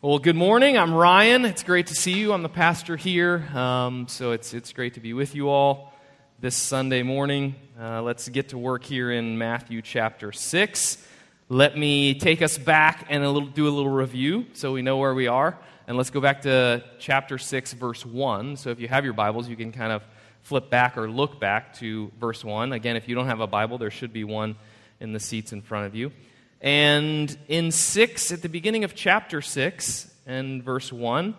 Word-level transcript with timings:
Well, 0.00 0.20
good 0.20 0.36
morning. 0.36 0.78
I'm 0.78 0.94
Ryan. 0.94 1.44
It's 1.44 1.64
great 1.64 1.88
to 1.88 1.94
see 1.96 2.12
you. 2.12 2.32
I'm 2.32 2.44
the 2.44 2.48
pastor 2.48 2.96
here. 2.96 3.44
Um, 3.52 4.06
so 4.06 4.30
it's, 4.30 4.54
it's 4.54 4.72
great 4.72 4.94
to 4.94 5.00
be 5.00 5.12
with 5.12 5.34
you 5.34 5.48
all 5.48 5.92
this 6.38 6.54
Sunday 6.54 7.02
morning. 7.02 7.56
Uh, 7.76 8.00
let's 8.02 8.28
get 8.28 8.50
to 8.50 8.58
work 8.58 8.84
here 8.84 9.10
in 9.10 9.38
Matthew 9.38 9.82
chapter 9.82 10.30
6. 10.30 11.04
Let 11.48 11.76
me 11.76 12.14
take 12.14 12.42
us 12.42 12.56
back 12.56 13.06
and 13.08 13.24
a 13.24 13.28
little, 13.28 13.48
do 13.48 13.66
a 13.66 13.74
little 13.74 13.90
review 13.90 14.46
so 14.52 14.72
we 14.72 14.82
know 14.82 14.98
where 14.98 15.14
we 15.14 15.26
are. 15.26 15.58
And 15.88 15.96
let's 15.96 16.10
go 16.10 16.20
back 16.20 16.42
to 16.42 16.84
chapter 17.00 17.36
6, 17.36 17.72
verse 17.72 18.06
1. 18.06 18.56
So 18.56 18.70
if 18.70 18.78
you 18.78 18.86
have 18.86 19.04
your 19.04 19.14
Bibles, 19.14 19.48
you 19.48 19.56
can 19.56 19.72
kind 19.72 19.90
of 19.90 20.04
flip 20.42 20.70
back 20.70 20.96
or 20.96 21.10
look 21.10 21.40
back 21.40 21.74
to 21.78 22.12
verse 22.20 22.44
1. 22.44 22.72
Again, 22.72 22.94
if 22.94 23.08
you 23.08 23.16
don't 23.16 23.26
have 23.26 23.40
a 23.40 23.48
Bible, 23.48 23.78
there 23.78 23.90
should 23.90 24.12
be 24.12 24.22
one 24.22 24.54
in 25.00 25.12
the 25.12 25.18
seats 25.18 25.52
in 25.52 25.60
front 25.60 25.86
of 25.86 25.96
you. 25.96 26.12
And 26.60 27.36
in 27.46 27.70
6, 27.70 28.32
at 28.32 28.42
the 28.42 28.48
beginning 28.48 28.84
of 28.84 28.94
chapter 28.94 29.40
6 29.40 30.12
and 30.26 30.62
verse 30.62 30.92
1, 30.92 31.36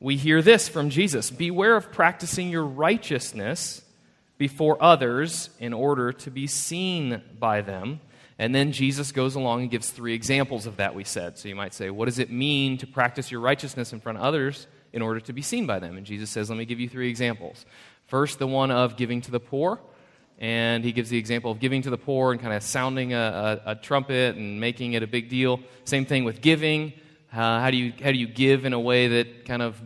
we 0.00 0.16
hear 0.16 0.42
this 0.42 0.68
from 0.68 0.90
Jesus 0.90 1.30
Beware 1.30 1.76
of 1.76 1.92
practicing 1.92 2.48
your 2.48 2.64
righteousness 2.64 3.82
before 4.38 4.82
others 4.82 5.50
in 5.58 5.72
order 5.72 6.12
to 6.12 6.30
be 6.30 6.46
seen 6.46 7.22
by 7.38 7.62
them. 7.62 8.00
And 8.38 8.54
then 8.54 8.72
Jesus 8.72 9.12
goes 9.12 9.34
along 9.34 9.62
and 9.62 9.70
gives 9.70 9.90
three 9.90 10.12
examples 10.12 10.66
of 10.66 10.76
that, 10.76 10.94
we 10.94 11.04
said. 11.04 11.38
So 11.38 11.48
you 11.48 11.54
might 11.54 11.72
say, 11.72 11.90
What 11.90 12.06
does 12.06 12.18
it 12.18 12.30
mean 12.30 12.78
to 12.78 12.86
practice 12.86 13.30
your 13.30 13.40
righteousness 13.40 13.92
in 13.92 14.00
front 14.00 14.18
of 14.18 14.24
others 14.24 14.66
in 14.92 15.02
order 15.02 15.20
to 15.20 15.32
be 15.32 15.42
seen 15.42 15.66
by 15.66 15.78
them? 15.78 15.96
And 15.96 16.06
Jesus 16.06 16.30
says, 16.30 16.50
Let 16.50 16.58
me 16.58 16.66
give 16.66 16.80
you 16.80 16.88
three 16.88 17.08
examples. 17.08 17.64
First, 18.06 18.38
the 18.38 18.46
one 18.46 18.70
of 18.70 18.96
giving 18.96 19.20
to 19.22 19.30
the 19.30 19.40
poor 19.40 19.80
and 20.38 20.84
he 20.84 20.92
gives 20.92 21.08
the 21.08 21.16
example 21.16 21.50
of 21.50 21.60
giving 21.60 21.82
to 21.82 21.90
the 21.90 21.96
poor 21.96 22.32
and 22.32 22.40
kind 22.40 22.52
of 22.52 22.62
sounding 22.62 23.14
a, 23.14 23.60
a, 23.66 23.70
a 23.72 23.74
trumpet 23.74 24.36
and 24.36 24.60
making 24.60 24.92
it 24.92 25.02
a 25.02 25.06
big 25.06 25.28
deal. 25.28 25.60
Same 25.84 26.04
thing 26.04 26.24
with 26.24 26.40
giving. 26.40 26.92
Uh, 27.32 27.60
how, 27.60 27.70
do 27.70 27.76
you, 27.76 27.92
how 28.02 28.12
do 28.12 28.18
you 28.18 28.26
give 28.26 28.64
in 28.64 28.72
a 28.72 28.80
way 28.80 29.08
that 29.08 29.46
kind 29.46 29.62
of 29.62 29.80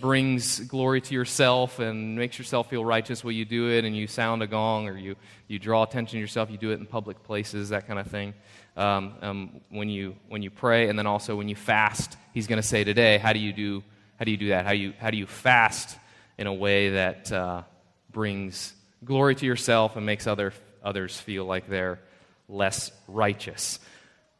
brings 0.00 0.60
glory 0.60 1.00
to 1.00 1.14
yourself 1.14 1.80
and 1.80 2.16
makes 2.16 2.38
yourself 2.38 2.70
feel 2.70 2.84
righteous 2.84 3.24
Will 3.24 3.32
you 3.32 3.44
do 3.44 3.68
it 3.68 3.84
and 3.84 3.96
you 3.96 4.06
sound 4.06 4.42
a 4.42 4.46
gong 4.46 4.88
or 4.88 4.96
you, 4.96 5.16
you 5.48 5.58
draw 5.58 5.82
attention 5.82 6.16
to 6.16 6.20
yourself, 6.20 6.50
you 6.50 6.58
do 6.58 6.70
it 6.70 6.78
in 6.78 6.86
public 6.86 7.22
places, 7.24 7.70
that 7.70 7.88
kind 7.88 7.98
of 7.98 8.06
thing. 8.06 8.34
Um, 8.76 9.14
um, 9.20 9.60
when, 9.68 9.88
you, 9.88 10.14
when 10.28 10.42
you 10.42 10.50
pray 10.50 10.88
and 10.88 10.98
then 10.98 11.06
also 11.06 11.34
when 11.34 11.48
you 11.48 11.56
fast, 11.56 12.16
he's 12.32 12.46
going 12.46 12.62
to 12.62 12.66
say 12.66 12.84
today, 12.84 13.18
how 13.18 13.32
do 13.32 13.40
you 13.40 13.52
do, 13.52 13.82
how 14.16 14.24
do, 14.24 14.30
you 14.30 14.36
do 14.36 14.48
that? 14.48 14.64
How 14.64 14.72
do 14.72 14.78
you, 14.78 14.92
how 14.98 15.10
do 15.10 15.16
you 15.16 15.26
fast 15.26 15.98
in 16.38 16.46
a 16.46 16.54
way 16.54 16.90
that 16.90 17.32
uh, 17.32 17.62
brings 18.12 18.72
glory 19.04 19.34
to 19.34 19.46
yourself 19.46 19.96
and 19.96 20.04
makes 20.04 20.26
other, 20.26 20.52
others 20.82 21.18
feel 21.18 21.44
like 21.44 21.68
they're 21.68 22.00
less 22.48 22.92
righteous. 23.08 23.78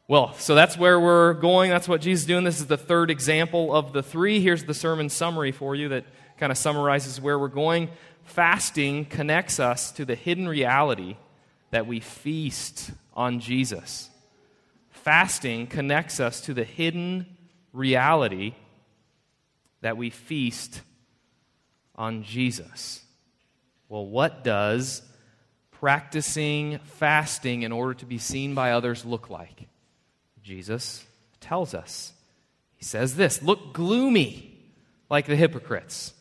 Well, 0.08 0.34
so 0.34 0.54
that's 0.54 0.76
where 0.76 0.98
we're 0.98 1.34
going. 1.34 1.70
That's 1.70 1.88
what 1.88 2.00
Jesus 2.00 2.22
is 2.22 2.26
doing. 2.26 2.44
This 2.44 2.58
is 2.58 2.66
the 2.66 2.76
third 2.76 3.10
example 3.10 3.74
of 3.74 3.92
the 3.92 4.02
three. 4.02 4.40
Here's 4.40 4.64
the 4.64 4.74
sermon 4.74 5.08
summary 5.08 5.52
for 5.52 5.74
you 5.74 5.90
that 5.90 6.04
kind 6.36 6.50
of 6.50 6.58
summarizes 6.58 7.20
where 7.20 7.38
we're 7.38 7.48
going. 7.48 7.90
Fasting 8.24 9.04
connects 9.04 9.60
us 9.60 9.92
to 9.92 10.04
the 10.04 10.14
hidden 10.14 10.48
reality 10.48 11.16
that 11.70 11.86
we 11.86 12.00
feast 12.00 12.90
on 13.14 13.40
Jesus. 13.40 14.10
Fasting 14.90 15.66
connects 15.66 16.20
us 16.20 16.40
to 16.42 16.54
the 16.54 16.64
hidden 16.64 17.26
reality 17.72 18.54
that 19.80 19.96
we 19.96 20.10
feast 20.10 20.82
on 21.94 22.22
Jesus. 22.22 23.02
Well, 23.90 24.06
what 24.06 24.44
does 24.44 25.02
practicing 25.72 26.78
fasting 26.78 27.62
in 27.62 27.72
order 27.72 27.94
to 27.94 28.06
be 28.06 28.18
seen 28.18 28.54
by 28.54 28.70
others 28.70 29.04
look 29.04 29.28
like? 29.28 29.66
Jesus 30.42 31.04
tells 31.40 31.74
us. 31.74 32.12
He 32.76 32.84
says 32.84 33.16
this 33.16 33.42
Look 33.42 33.74
gloomy 33.74 34.56
like 35.10 35.26
the 35.26 35.34
hypocrites, 35.34 36.14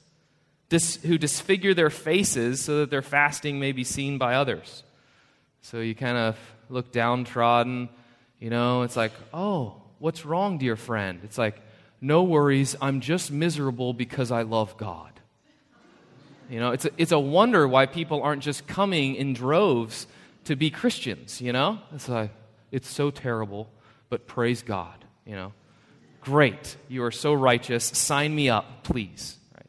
who 1.03 1.19
disfigure 1.19 1.75
their 1.75 1.91
faces 1.91 2.63
so 2.63 2.79
that 2.79 2.89
their 2.89 3.03
fasting 3.03 3.59
may 3.59 3.71
be 3.71 3.83
seen 3.83 4.17
by 4.17 4.33
others. 4.33 4.83
So 5.61 5.79
you 5.79 5.93
kind 5.93 6.17
of 6.17 6.39
look 6.69 6.91
downtrodden, 6.91 7.89
you 8.39 8.49
know, 8.49 8.81
it's 8.81 8.95
like, 8.95 9.11
oh, 9.31 9.75
what's 9.99 10.25
wrong, 10.25 10.57
dear 10.57 10.75
friend? 10.75 11.19
It's 11.23 11.37
like, 11.37 11.61
no 12.01 12.23
worries, 12.23 12.75
I'm 12.81 12.99
just 12.99 13.31
miserable 13.31 13.93
because 13.93 14.31
I 14.31 14.41
love 14.41 14.75
God. 14.77 15.08
You 16.49 16.59
know, 16.59 16.71
it's 16.71 16.85
a, 16.85 16.89
it's 16.97 17.11
a 17.11 17.19
wonder 17.19 17.67
why 17.67 17.85
people 17.85 18.23
aren't 18.23 18.41
just 18.41 18.65
coming 18.65 19.15
in 19.15 19.33
droves 19.33 20.07
to 20.45 20.55
be 20.55 20.71
Christians, 20.71 21.39
you 21.39 21.53
know? 21.53 21.79
It's 21.93 22.09
like, 22.09 22.31
it's 22.71 22.89
so 22.89 23.11
terrible, 23.11 23.69
but 24.09 24.25
praise 24.25 24.63
God, 24.63 25.05
you 25.25 25.35
know? 25.35 25.53
Great. 26.21 26.75
You 26.87 27.03
are 27.03 27.11
so 27.11 27.33
righteous. 27.33 27.85
Sign 27.85 28.33
me 28.35 28.49
up, 28.49 28.83
please. 28.83 29.37
Right? 29.55 29.65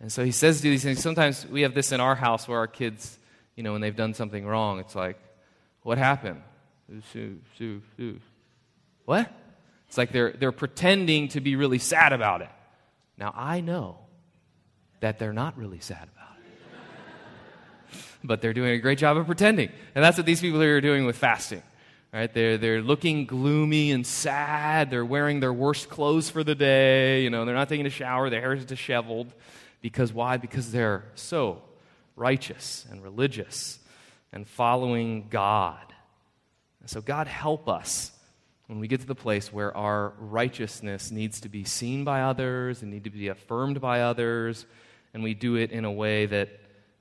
And 0.00 0.12
so 0.12 0.24
he 0.24 0.30
says 0.30 0.58
to 0.58 0.62
these 0.62 0.82
things. 0.82 1.00
Sometimes 1.00 1.46
we 1.46 1.62
have 1.62 1.74
this 1.74 1.92
in 1.92 2.00
our 2.00 2.14
house 2.14 2.46
where 2.46 2.58
our 2.58 2.66
kids, 2.66 3.18
you 3.56 3.62
know, 3.62 3.72
when 3.72 3.80
they've 3.80 3.94
done 3.94 4.14
something 4.14 4.46
wrong, 4.46 4.78
it's 4.78 4.94
like, 4.94 5.18
what 5.82 5.98
happened? 5.98 6.42
What? 9.04 9.30
It's 9.88 9.98
like 9.98 10.12
they're, 10.12 10.32
they're 10.32 10.52
pretending 10.52 11.28
to 11.28 11.40
be 11.40 11.56
really 11.56 11.78
sad 11.78 12.12
about 12.12 12.42
it. 12.42 12.50
Now, 13.18 13.34
I 13.36 13.60
know 13.60 13.98
that 15.00 15.18
they're 15.18 15.32
not 15.32 15.56
really 15.56 15.80
sad 15.80 16.08
about 16.14 16.36
it. 16.42 18.02
but 18.24 18.40
they're 18.40 18.52
doing 18.52 18.72
a 18.72 18.78
great 18.78 18.98
job 18.98 19.16
of 19.16 19.26
pretending. 19.26 19.70
And 19.94 20.04
that's 20.04 20.16
what 20.16 20.26
these 20.26 20.40
people 20.40 20.60
here 20.60 20.76
are 20.76 20.80
doing 20.80 21.06
with 21.06 21.16
fasting. 21.16 21.62
Right? 22.12 22.32
They're, 22.32 22.56
they're 22.56 22.80
looking 22.80 23.26
gloomy 23.26 23.90
and 23.92 24.06
sad. 24.06 24.90
They're 24.90 25.04
wearing 25.04 25.40
their 25.40 25.52
worst 25.52 25.90
clothes 25.90 26.30
for 26.30 26.42
the 26.42 26.54
day. 26.54 27.22
You 27.22 27.30
know, 27.30 27.44
they're 27.44 27.54
not 27.54 27.68
taking 27.68 27.86
a 27.86 27.90
shower. 27.90 28.30
Their 28.30 28.40
hair 28.40 28.54
is 28.54 28.64
disheveled. 28.64 29.32
Because 29.82 30.12
why? 30.12 30.38
Because 30.38 30.72
they're 30.72 31.04
so 31.14 31.62
righteous 32.16 32.86
and 32.90 33.02
religious 33.02 33.78
and 34.32 34.48
following 34.48 35.28
God. 35.28 35.84
And 36.80 36.88
so, 36.88 37.00
God, 37.00 37.26
help 37.26 37.68
us 37.68 38.12
when 38.66 38.80
we 38.80 38.88
get 38.88 39.00
to 39.00 39.06
the 39.06 39.14
place 39.14 39.52
where 39.52 39.74
our 39.76 40.12
righteousness 40.18 41.10
needs 41.10 41.40
to 41.40 41.48
be 41.48 41.64
seen 41.64 42.04
by 42.04 42.22
others 42.22 42.82
and 42.82 42.90
need 42.90 43.04
to 43.04 43.10
be 43.10 43.28
affirmed 43.28 43.80
by 43.80 44.02
others 44.02 44.66
and 45.18 45.24
we 45.24 45.34
do 45.34 45.56
it 45.56 45.72
in 45.72 45.84
a 45.84 45.90
way 45.90 46.26
that 46.26 46.48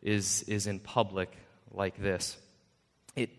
is, 0.01 0.41
is 0.47 0.65
in 0.65 0.79
public 0.79 1.31
like 1.71 2.01
this. 2.01 2.35
It, 3.15 3.29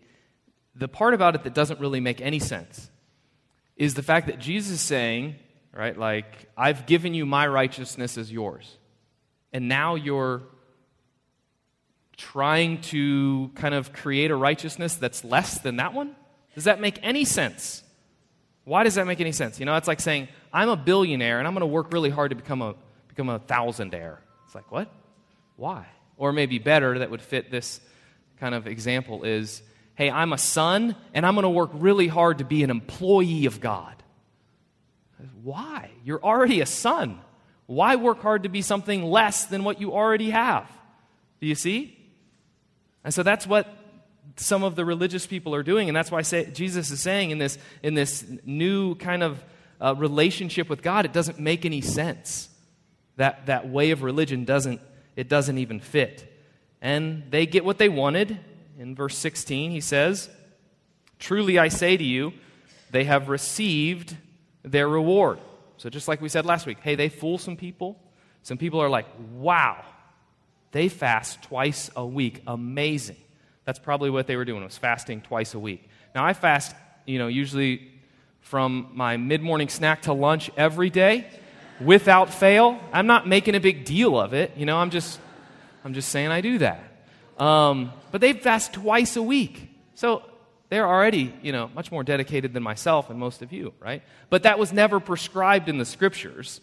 the 0.73 0.87
part 0.87 1.13
about 1.13 1.35
it 1.35 1.43
that 1.43 1.53
doesn't 1.53 1.81
really 1.81 1.99
make 1.99 2.21
any 2.21 2.39
sense 2.39 2.89
is 3.75 3.93
the 3.95 4.03
fact 4.03 4.27
that 4.27 4.39
Jesus 4.39 4.71
is 4.75 4.81
saying, 4.81 5.35
right, 5.73 5.97
like, 5.97 6.45
I've 6.55 6.85
given 6.85 7.13
you 7.13 7.25
my 7.25 7.45
righteousness 7.45 8.17
as 8.17 8.31
yours. 8.31 8.77
And 9.51 9.67
now 9.67 9.95
you're 9.95 10.43
trying 12.15 12.79
to 12.83 13.51
kind 13.55 13.73
of 13.73 13.91
create 13.91 14.31
a 14.31 14.35
righteousness 14.35 14.95
that's 14.95 15.25
less 15.25 15.59
than 15.59 15.75
that 15.75 15.93
one? 15.93 16.15
Does 16.55 16.63
that 16.63 16.79
make 16.79 16.99
any 17.03 17.25
sense? 17.25 17.83
Why 18.63 18.83
does 18.83 18.95
that 18.95 19.07
make 19.07 19.19
any 19.19 19.33
sense? 19.33 19.59
You 19.59 19.65
know, 19.65 19.75
it's 19.75 19.89
like 19.89 19.99
saying, 19.99 20.29
I'm 20.53 20.69
a 20.69 20.77
billionaire 20.77 21.39
and 21.39 21.45
I'm 21.45 21.53
going 21.53 21.61
to 21.61 21.67
work 21.67 21.91
really 21.91 22.09
hard 22.09 22.29
to 22.29 22.37
become 22.37 22.61
a, 22.61 22.75
become 23.09 23.27
a 23.27 23.39
thousandaire. 23.39 24.19
It's 24.49 24.55
like, 24.55 24.71
what? 24.71 24.91
Why? 25.57 25.85
Or 26.17 26.33
maybe 26.33 26.57
better, 26.57 26.97
that 26.97 27.11
would 27.11 27.21
fit 27.21 27.51
this 27.51 27.79
kind 28.39 28.55
of 28.55 28.65
example 28.65 29.23
is 29.23 29.61
hey, 29.93 30.09
I'm 30.09 30.33
a 30.33 30.39
son, 30.39 30.95
and 31.13 31.23
I'm 31.23 31.35
going 31.35 31.43
to 31.43 31.49
work 31.49 31.69
really 31.73 32.07
hard 32.07 32.39
to 32.39 32.45
be 32.45 32.63
an 32.63 32.71
employee 32.71 33.45
of 33.45 33.61
God. 33.61 33.93
Why? 35.43 35.91
You're 36.03 36.23
already 36.23 36.61
a 36.61 36.65
son. 36.65 37.19
Why 37.67 37.95
work 37.97 38.23
hard 38.23 38.41
to 38.43 38.49
be 38.49 38.63
something 38.63 39.03
less 39.03 39.45
than 39.45 39.63
what 39.63 39.79
you 39.79 39.93
already 39.93 40.31
have? 40.31 40.67
Do 41.41 41.45
you 41.45 41.53
see? 41.53 41.95
And 43.03 43.13
so 43.13 43.21
that's 43.21 43.45
what 43.45 43.67
some 44.35 44.63
of 44.63 44.75
the 44.75 44.85
religious 44.85 45.27
people 45.27 45.53
are 45.53 45.63
doing, 45.63 45.89
and 45.89 45.95
that's 45.95 46.09
why 46.09 46.23
say, 46.23 46.49
Jesus 46.49 46.89
is 46.89 47.01
saying 47.01 47.29
in 47.29 47.37
this, 47.37 47.59
in 47.83 47.93
this 47.93 48.25
new 48.45 48.95
kind 48.95 49.21
of 49.21 49.43
uh, 49.79 49.93
relationship 49.95 50.69
with 50.69 50.81
God, 50.81 51.05
it 51.05 51.13
doesn't 51.13 51.39
make 51.39 51.65
any 51.65 51.81
sense 51.81 52.48
that, 53.19 53.47
that 53.47 53.67
way 53.67 53.91
of 53.91 54.01
religion 54.01 54.45
doesn't, 54.45 54.79
it 55.17 55.27
doesn't 55.27 55.57
even 55.57 55.81
fit. 55.81 56.33
And 56.81 57.23
they 57.29 57.45
get 57.45 57.65
what 57.65 57.77
they 57.77 57.89
wanted. 57.89 58.39
In 58.79 58.95
verse 58.95 59.17
16, 59.17 59.71
he 59.71 59.81
says, 59.81 60.29
Truly 61.19 61.59
I 61.59 61.67
say 61.67 61.97
to 61.97 62.03
you, 62.03 62.31
they 62.91 63.03
have 63.03 63.27
received 63.27 64.15
their 64.63 64.87
reward. 64.87 65.39
So, 65.75 65.89
just 65.89 66.07
like 66.07 66.21
we 66.21 66.29
said 66.29 66.45
last 66.45 66.65
week, 66.65 66.77
hey, 66.81 66.95
they 66.95 67.09
fool 67.09 67.37
some 67.37 67.57
people. 67.57 67.99
Some 68.43 68.57
people 68.57 68.79
are 68.81 68.89
like, 68.89 69.05
wow, 69.33 69.83
they 70.71 70.87
fast 70.87 71.43
twice 71.43 71.91
a 71.97 72.05
week. 72.05 72.41
Amazing. 72.47 73.17
That's 73.65 73.79
probably 73.79 74.09
what 74.09 74.27
they 74.27 74.37
were 74.37 74.45
doing, 74.45 74.63
was 74.63 74.77
fasting 74.77 75.19
twice 75.21 75.53
a 75.53 75.59
week. 75.59 75.89
Now, 76.15 76.25
I 76.25 76.31
fast, 76.31 76.73
you 77.05 77.19
know, 77.19 77.27
usually 77.27 77.91
from 78.39 78.91
my 78.93 79.17
mid 79.17 79.41
morning 79.41 79.67
snack 79.67 80.03
to 80.03 80.13
lunch 80.13 80.49
every 80.55 80.89
day 80.89 81.27
without 81.81 82.33
fail. 82.33 82.79
I'm 82.91 83.07
not 83.07 83.27
making 83.27 83.55
a 83.55 83.59
big 83.59 83.85
deal 83.85 84.19
of 84.19 84.33
it. 84.33 84.51
You 84.57 84.65
know, 84.65 84.77
I'm 84.77 84.89
just, 84.89 85.19
I'm 85.83 85.93
just 85.93 86.09
saying 86.09 86.29
I 86.29 86.41
do 86.41 86.57
that. 86.59 86.83
Um, 87.37 87.93
but 88.11 88.21
they 88.21 88.33
fast 88.33 88.73
twice 88.73 89.15
a 89.15 89.23
week. 89.23 89.69
So 89.95 90.23
They're 90.69 90.87
already, 90.87 91.33
you 91.41 91.51
know, 91.51 91.69
much 91.73 91.91
more 91.91 92.03
dedicated 92.03 92.53
than 92.53 92.61
myself 92.61 93.09
and 93.09 93.19
most 93.19 93.41
of 93.41 93.51
you, 93.51 93.73
right? 93.79 94.03
But 94.29 94.43
that 94.43 94.59
was 94.59 94.71
never 94.71 94.99
prescribed 94.99 95.67
in 95.67 95.79
the 95.79 95.85
scriptures. 95.85 96.61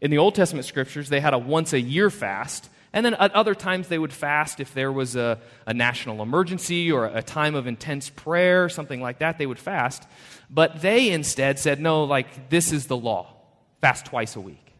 In 0.00 0.10
the 0.10 0.18
Old 0.18 0.34
Testament 0.34 0.64
scriptures, 0.64 1.10
they 1.10 1.20
had 1.20 1.34
a 1.34 1.38
once 1.38 1.74
a 1.74 1.80
year 1.80 2.08
fast. 2.08 2.70
And 2.94 3.04
then 3.04 3.14
at 3.14 3.32
other 3.34 3.54
times, 3.54 3.88
they 3.88 3.98
would 3.98 4.12
fast 4.12 4.58
if 4.58 4.72
there 4.74 4.90
was 4.90 5.16
a, 5.16 5.38
a 5.66 5.74
national 5.74 6.22
emergency 6.22 6.90
or 6.90 7.06
a 7.06 7.22
time 7.22 7.54
of 7.54 7.66
intense 7.66 8.08
prayer, 8.08 8.68
something 8.70 9.00
like 9.02 9.18
that, 9.18 9.36
they 9.38 9.46
would 9.46 9.58
fast. 9.58 10.06
But 10.50 10.80
they 10.80 11.10
instead 11.10 11.58
said, 11.58 11.78
no, 11.78 12.04
like, 12.04 12.48
this 12.48 12.72
is 12.72 12.86
the 12.86 12.96
law 12.96 13.34
fast 13.82 14.06
twice 14.06 14.34
a 14.36 14.40
week. 14.40 14.72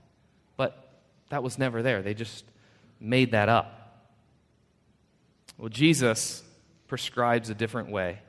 But 0.56 0.90
that 1.28 1.43
was 1.43 1.58
never 1.58 1.82
there. 1.82 2.00
They 2.00 2.14
just 2.14 2.46
made 2.99 3.32
that 3.32 3.50
up. 3.50 4.06
Well, 5.58 5.69
Jesus 5.69 6.43
prescribes 6.88 7.50
a 7.50 7.54
different 7.54 7.90
way 7.90 8.20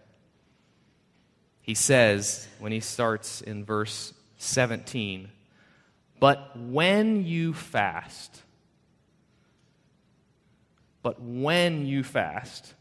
he 1.63 1.75
says 1.75 2.45
when 2.59 2.73
he 2.73 2.81
starts 2.81 3.41
in 3.41 3.63
verse 3.63 4.13
17, 4.37 5.29
But 6.19 6.59
when 6.59 7.25
you 7.25 7.53
fast, 7.53 8.41
but 11.01 11.21
when 11.21 11.85
you 11.85 12.03
fast. 12.03 12.73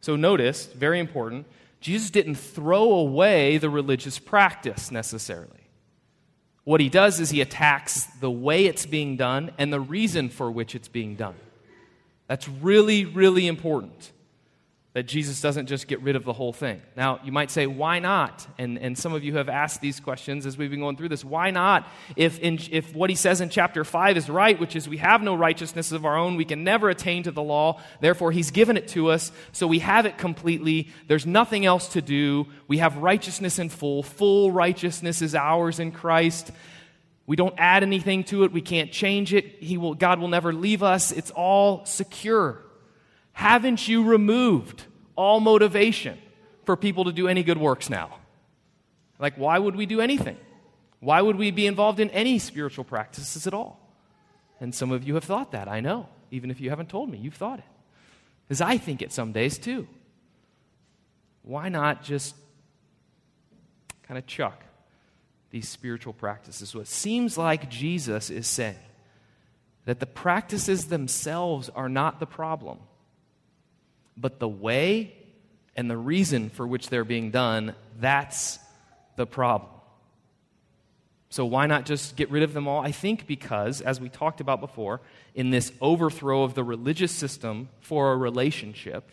So 0.00 0.16
notice, 0.16 0.66
very 0.66 0.98
important, 0.98 1.46
Jesus 1.80 2.10
didn't 2.10 2.34
throw 2.34 2.94
away 2.94 3.58
the 3.58 3.70
religious 3.70 4.18
practice 4.18 4.90
necessarily. 4.90 5.65
What 6.66 6.80
he 6.80 6.88
does 6.88 7.20
is 7.20 7.30
he 7.30 7.40
attacks 7.40 8.06
the 8.18 8.28
way 8.28 8.66
it's 8.66 8.86
being 8.86 9.16
done 9.16 9.52
and 9.56 9.72
the 9.72 9.78
reason 9.78 10.30
for 10.30 10.50
which 10.50 10.74
it's 10.74 10.88
being 10.88 11.14
done. 11.14 11.36
That's 12.26 12.48
really, 12.48 13.04
really 13.04 13.46
important 13.46 14.10
that 14.96 15.02
Jesus 15.02 15.42
doesn't 15.42 15.66
just 15.66 15.88
get 15.88 16.00
rid 16.00 16.16
of 16.16 16.24
the 16.24 16.32
whole 16.32 16.54
thing. 16.54 16.80
Now, 16.96 17.20
you 17.22 17.30
might 17.30 17.50
say, 17.50 17.66
why 17.66 17.98
not? 17.98 18.46
And, 18.56 18.78
and 18.78 18.96
some 18.96 19.12
of 19.12 19.22
you 19.22 19.36
have 19.36 19.50
asked 19.50 19.82
these 19.82 20.00
questions 20.00 20.46
as 20.46 20.56
we've 20.56 20.70
been 20.70 20.80
going 20.80 20.96
through 20.96 21.10
this. 21.10 21.22
Why 21.22 21.50
not? 21.50 21.86
If, 22.16 22.38
in, 22.38 22.58
if 22.70 22.94
what 22.94 23.10
he 23.10 23.16
says 23.16 23.42
in 23.42 23.50
chapter 23.50 23.84
5 23.84 24.16
is 24.16 24.30
right, 24.30 24.58
which 24.58 24.74
is 24.74 24.88
we 24.88 24.96
have 24.96 25.20
no 25.20 25.34
righteousness 25.34 25.92
of 25.92 26.06
our 26.06 26.16
own, 26.16 26.36
we 26.36 26.46
can 26.46 26.64
never 26.64 26.88
attain 26.88 27.24
to 27.24 27.30
the 27.30 27.42
law, 27.42 27.78
therefore 28.00 28.32
he's 28.32 28.50
given 28.50 28.78
it 28.78 28.88
to 28.88 29.10
us, 29.10 29.32
so 29.52 29.66
we 29.66 29.80
have 29.80 30.06
it 30.06 30.16
completely. 30.16 30.88
There's 31.08 31.26
nothing 31.26 31.66
else 31.66 31.88
to 31.88 32.00
do. 32.00 32.46
We 32.66 32.78
have 32.78 32.96
righteousness 32.96 33.58
in 33.58 33.68
full. 33.68 34.02
Full 34.02 34.50
righteousness 34.50 35.20
is 35.20 35.34
ours 35.34 35.78
in 35.78 35.92
Christ. 35.92 36.52
We 37.26 37.36
don't 37.36 37.54
add 37.58 37.82
anything 37.82 38.24
to 38.24 38.44
it. 38.44 38.52
We 38.52 38.62
can't 38.62 38.90
change 38.90 39.34
it. 39.34 39.62
He 39.62 39.76
will, 39.76 39.92
God 39.92 40.20
will 40.20 40.28
never 40.28 40.54
leave 40.54 40.82
us. 40.82 41.12
It's 41.12 41.32
all 41.32 41.84
secure. 41.84 42.62
Haven't 43.36 43.86
you 43.86 44.02
removed 44.02 44.86
all 45.14 45.40
motivation 45.40 46.16
for 46.64 46.74
people 46.74 47.04
to 47.04 47.12
do 47.12 47.28
any 47.28 47.42
good 47.42 47.58
works 47.58 47.90
now? 47.90 48.16
Like, 49.18 49.36
why 49.36 49.58
would 49.58 49.76
we 49.76 49.84
do 49.84 50.00
anything? 50.00 50.38
Why 51.00 51.20
would 51.20 51.36
we 51.36 51.50
be 51.50 51.66
involved 51.66 52.00
in 52.00 52.08
any 52.10 52.38
spiritual 52.38 52.84
practices 52.84 53.46
at 53.46 53.52
all? 53.52 53.78
And 54.58 54.74
some 54.74 54.90
of 54.90 55.06
you 55.06 55.16
have 55.16 55.24
thought 55.24 55.52
that, 55.52 55.68
I 55.68 55.80
know. 55.80 56.08
Even 56.30 56.50
if 56.50 56.62
you 56.62 56.70
haven't 56.70 56.88
told 56.88 57.10
me, 57.10 57.18
you've 57.18 57.34
thought 57.34 57.58
it. 57.58 57.66
Because 58.48 58.62
I 58.62 58.78
think 58.78 59.02
it 59.02 59.12
some 59.12 59.32
days 59.32 59.58
too. 59.58 59.86
Why 61.42 61.68
not 61.68 62.02
just 62.02 62.34
kind 64.04 64.16
of 64.16 64.26
chuck 64.26 64.64
these 65.50 65.68
spiritual 65.68 66.14
practices? 66.14 66.74
What 66.74 66.86
seems 66.86 67.36
like 67.36 67.68
Jesus 67.68 68.30
is 68.30 68.46
saying 68.46 68.78
that 69.84 70.00
the 70.00 70.06
practices 70.06 70.86
themselves 70.86 71.68
are 71.68 71.90
not 71.90 72.18
the 72.18 72.26
problem 72.26 72.78
but 74.16 74.38
the 74.38 74.48
way 74.48 75.14
and 75.76 75.90
the 75.90 75.96
reason 75.96 76.48
for 76.50 76.66
which 76.66 76.88
they're 76.88 77.04
being 77.04 77.30
done, 77.30 77.74
that's 78.00 78.58
the 79.16 79.26
problem. 79.26 79.70
So, 81.28 81.44
why 81.44 81.66
not 81.66 81.84
just 81.84 82.16
get 82.16 82.30
rid 82.30 82.42
of 82.42 82.54
them 82.54 82.66
all? 82.66 82.80
I 82.80 82.92
think 82.92 83.26
because, 83.26 83.80
as 83.80 84.00
we 84.00 84.08
talked 84.08 84.40
about 84.40 84.60
before, 84.60 85.00
in 85.34 85.50
this 85.50 85.72
overthrow 85.80 86.44
of 86.44 86.54
the 86.54 86.64
religious 86.64 87.12
system 87.12 87.68
for 87.80 88.12
a 88.12 88.16
relationship, 88.16 89.10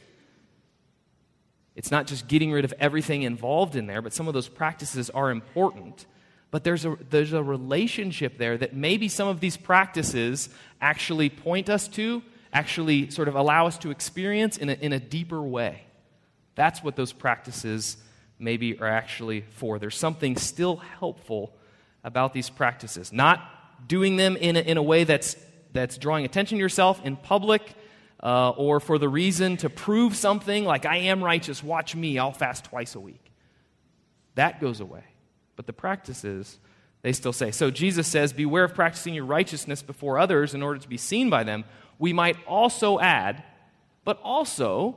it's 1.76 1.92
not 1.92 2.08
just 2.08 2.28
getting 2.28 2.52
rid 2.52 2.66
of 2.66 2.74
everything 2.80 3.24
involved 3.24 3.76
in 3.76 3.88
there, 3.88 4.02
but 4.02 4.14
some 4.14 4.28
of 4.28 4.34
those 4.34 4.48
practices 4.48 5.10
are 5.10 5.32
important. 5.32 6.06
But 6.52 6.64
there's 6.64 6.86
a, 6.86 6.98
there's 7.10 7.34
a 7.34 7.42
relationship 7.42 8.38
there 8.38 8.58
that 8.60 8.76
maybe 8.76 9.08
some 9.08 9.28
of 9.28 9.40
these 9.40 9.58
practices 9.58 10.50
actually 10.80 11.30
point 11.30 11.68
us 11.68 11.88
to 11.90 12.22
actually 12.54 13.10
sort 13.10 13.28
of 13.28 13.36
allow 13.36 13.68
us 13.68 13.78
to 13.80 13.92
experience 13.92 14.58
in 14.58 14.70
a, 14.70 14.74
in 14.74 14.94
a 14.94 15.00
deeper 15.00 15.42
way. 15.42 15.84
That's 16.56 16.84
what 16.84 16.96
those 16.96 17.12
practices 17.12 17.98
maybe 18.40 18.80
are 18.80 18.88
actually 18.88 19.42
for. 19.42 19.80
There's 19.80 19.98
something 19.98 20.38
still 20.38 20.78
helpful 20.78 21.56
about 22.04 22.34
these 22.34 22.50
practices. 22.50 23.12
Not 23.12 23.42
doing 23.88 24.18
them 24.18 24.38
in 24.38 24.56
a, 24.56 24.60
in 24.60 24.78
a 24.78 24.84
way 24.84 25.04
that's, 25.04 25.36
that's 25.72 25.98
drawing 25.98 26.26
attention 26.26 26.58
to 26.58 26.62
yourself 26.62 27.04
in 27.04 27.16
public 27.16 27.62
uh, 28.22 28.52
or 28.52 28.80
for 28.80 28.98
the 28.98 29.10
reason 29.10 29.58
to 29.58 29.70
prove 29.70 30.16
something 30.16 30.64
like, 30.64 30.86
I 30.86 30.98
am 30.98 31.24
righteous, 31.24 31.64
watch 31.64 31.96
me, 31.96 32.20
I'll 32.20 32.32
fast 32.32 32.66
twice 32.66 32.96
a 32.96 33.00
week. 33.00 33.32
That 34.36 34.62
goes 34.62 34.80
away. 34.80 35.04
But 35.56 35.68
the 35.68 35.74
practices, 35.74 36.60
they 37.02 37.14
still 37.14 37.34
say. 37.34 37.52
So 37.52 37.70
Jesus 37.70 38.08
says, 38.08 38.34
Beware 38.34 38.64
of 38.64 38.74
practicing 38.74 39.14
your 39.14 39.26
righteousness 39.26 39.82
before 39.82 40.18
others 40.18 40.54
in 40.54 40.64
order 40.64 40.80
to 40.80 40.88
be 40.88 40.98
seen 40.98 41.30
by 41.30 41.44
them 41.44 41.66
we 42.00 42.14
might 42.14 42.38
also 42.46 43.00
add, 43.00 43.44
but 44.04 44.20
also 44.24 44.96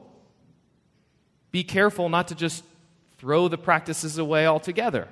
be 1.52 1.64
careful 1.64 2.08
not 2.08 2.28
to 2.28 2.34
just 2.34 2.64
throw 3.18 3.48
the 3.48 3.58
practices 3.58 4.18
away 4.18 4.46
altogether, 4.46 5.08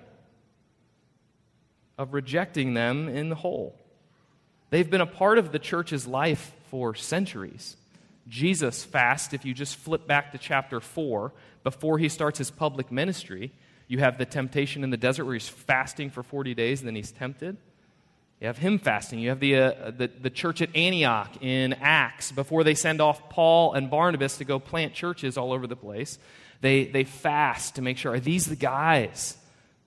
of 1.96 2.12
rejecting 2.12 2.75
them 2.75 3.08
in 3.08 3.28
the 3.28 3.34
whole. 3.34 3.78
They've 4.70 4.88
been 4.90 5.00
a 5.00 5.06
part 5.06 5.38
of 5.38 5.52
the 5.52 5.58
church's 5.58 6.06
life 6.06 6.52
for 6.70 6.94
centuries. 6.94 7.76
Jesus 8.28 8.84
fast, 8.84 9.34
if 9.34 9.44
you 9.44 9.54
just 9.54 9.76
flip 9.76 10.06
back 10.06 10.32
to 10.32 10.38
chapter 10.38 10.81
4, 10.81 11.32
before 11.62 11.98
he 11.98 12.08
starts 12.08 12.38
his 12.38 12.50
public 12.50 12.90
ministry, 12.90 13.52
you 13.86 13.98
have 13.98 14.19
the 14.19 14.25
temptation 14.25 14.82
in 14.82 14.90
the 14.90 14.96
desert 14.96 15.25
where 15.25 15.34
he's 15.34 15.48
fasting 15.48 16.10
for 16.10 16.22
40 16.22 16.54
days 16.54 16.81
and 16.81 16.88
then 16.88 16.94
he's 16.94 17.12
tempted. 17.12 17.56
You 18.44 18.49
have 18.49 18.58
him 18.58 18.79
fasting. 18.79 19.20
You 19.20 19.31
have 19.31 19.41
the, 19.41 19.56
uh, 19.56 19.91
the, 19.91 20.11
the 20.20 20.29
church 20.29 20.61
at 20.61 20.76
Antioch 20.76 21.31
in 21.41 21.73
Acts 21.81 22.31
before 22.31 22.62
they 22.62 22.75
send 22.75 23.00
off 23.00 23.31
Paul 23.31 23.73
and 23.73 23.88
Barnabas 23.88 24.37
to 24.37 24.44
go 24.44 24.58
plant 24.58 24.93
churches 24.93 25.38
all 25.38 25.50
over 25.50 25.67
the 25.67 25.76
place. 25.76 26.19
They, 26.61 26.85
they 26.85 27.05
fast 27.05 27.76
to 27.76 27.82
make 27.82 27.96
sure 27.96 28.12
are 28.12 28.20
these 28.20 28.44
the 28.44 28.55
guys 28.55 29.38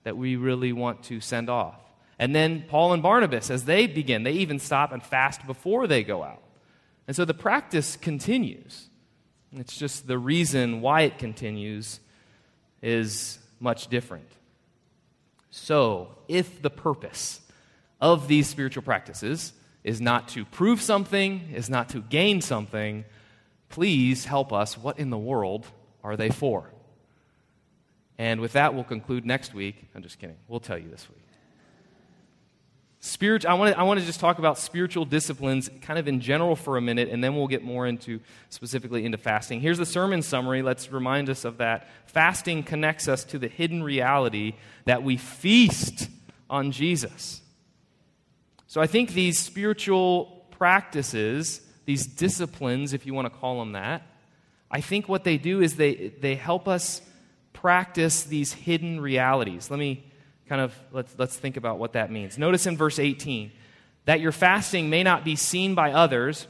that 0.02 0.16
we 0.16 0.34
really 0.34 0.72
want 0.72 1.04
to 1.04 1.20
send 1.20 1.48
off? 1.48 1.78
And 2.18 2.34
then 2.34 2.64
Paul 2.66 2.94
and 2.94 3.00
Barnabas, 3.00 3.48
as 3.48 3.64
they 3.64 3.86
begin, 3.86 4.24
they 4.24 4.32
even 4.32 4.58
stop 4.58 4.90
and 4.90 5.04
fast 5.04 5.46
before 5.46 5.86
they 5.86 6.02
go 6.02 6.24
out. 6.24 6.42
And 7.06 7.14
so 7.14 7.24
the 7.24 7.34
practice 7.34 7.94
continues. 7.94 8.88
It's 9.52 9.76
just 9.76 10.08
the 10.08 10.18
reason 10.18 10.80
why 10.80 11.02
it 11.02 11.16
continues 11.16 12.00
is 12.82 13.38
much 13.60 13.86
different. 13.86 14.26
So, 15.52 16.16
if 16.26 16.60
the 16.60 16.70
purpose 16.70 17.40
of 18.00 18.28
these 18.28 18.46
spiritual 18.46 18.82
practices 18.82 19.52
is 19.84 20.00
not 20.00 20.28
to 20.28 20.44
prove 20.44 20.80
something, 20.80 21.50
is 21.54 21.70
not 21.70 21.90
to 21.90 22.00
gain 22.00 22.40
something. 22.40 23.04
Please 23.68 24.24
help 24.24 24.52
us. 24.52 24.76
What 24.76 24.98
in 24.98 25.10
the 25.10 25.18
world 25.18 25.66
are 26.04 26.16
they 26.16 26.30
for? 26.30 26.72
And 28.18 28.40
with 28.40 28.52
that, 28.54 28.74
we'll 28.74 28.84
conclude 28.84 29.24
next 29.24 29.54
week. 29.54 29.88
I'm 29.94 30.02
just 30.02 30.18
kidding. 30.18 30.36
We'll 30.48 30.60
tell 30.60 30.78
you 30.78 30.88
this 30.90 31.08
week. 31.08 31.22
Spirit, 33.00 33.46
I 33.46 33.54
want 33.54 33.74
to 33.74 33.78
I 33.78 33.84
want 33.84 34.00
to 34.00 34.06
just 34.06 34.18
talk 34.18 34.40
about 34.40 34.58
spiritual 34.58 35.04
disciplines 35.04 35.70
kind 35.82 36.00
of 36.00 36.08
in 36.08 36.20
general 36.20 36.56
for 36.56 36.76
a 36.76 36.80
minute, 36.80 37.08
and 37.08 37.22
then 37.22 37.36
we'll 37.36 37.46
get 37.46 37.62
more 37.62 37.86
into 37.86 38.18
specifically 38.48 39.04
into 39.04 39.18
fasting. 39.18 39.60
Here's 39.60 39.78
the 39.78 39.86
sermon 39.86 40.20
summary. 40.20 40.62
Let's 40.62 40.90
remind 40.90 41.30
us 41.30 41.44
of 41.44 41.58
that. 41.58 41.88
Fasting 42.06 42.64
connects 42.64 43.06
us 43.06 43.22
to 43.26 43.38
the 43.38 43.46
hidden 43.46 43.84
reality 43.84 44.54
that 44.84 45.04
we 45.04 45.16
feast 45.16 46.10
on 46.50 46.72
Jesus. 46.72 47.40
So 48.68 48.82
I 48.82 48.86
think 48.86 49.12
these 49.12 49.38
spiritual 49.38 50.46
practices, 50.50 51.62
these 51.86 52.06
disciplines, 52.06 52.92
if 52.92 53.06
you 53.06 53.14
want 53.14 53.32
to 53.32 53.38
call 53.38 53.58
them 53.58 53.72
that, 53.72 54.02
I 54.70 54.82
think 54.82 55.08
what 55.08 55.24
they 55.24 55.38
do 55.38 55.62
is 55.62 55.76
they, 55.76 56.12
they 56.20 56.34
help 56.34 56.68
us 56.68 57.00
practice 57.54 58.24
these 58.24 58.52
hidden 58.52 59.00
realities. 59.00 59.70
Let 59.70 59.80
me 59.80 60.04
kind 60.50 60.60
of 60.60 60.74
let's, 60.92 61.14
let's 61.18 61.36
think 61.36 61.56
about 61.56 61.78
what 61.78 61.94
that 61.94 62.12
means. 62.12 62.36
Notice 62.36 62.66
in 62.66 62.76
verse 62.76 62.98
18 62.98 63.50
that 64.04 64.20
your 64.20 64.32
fasting 64.32 64.90
may 64.90 65.02
not 65.02 65.24
be 65.24 65.34
seen 65.34 65.74
by 65.74 65.92
others, 65.92 66.46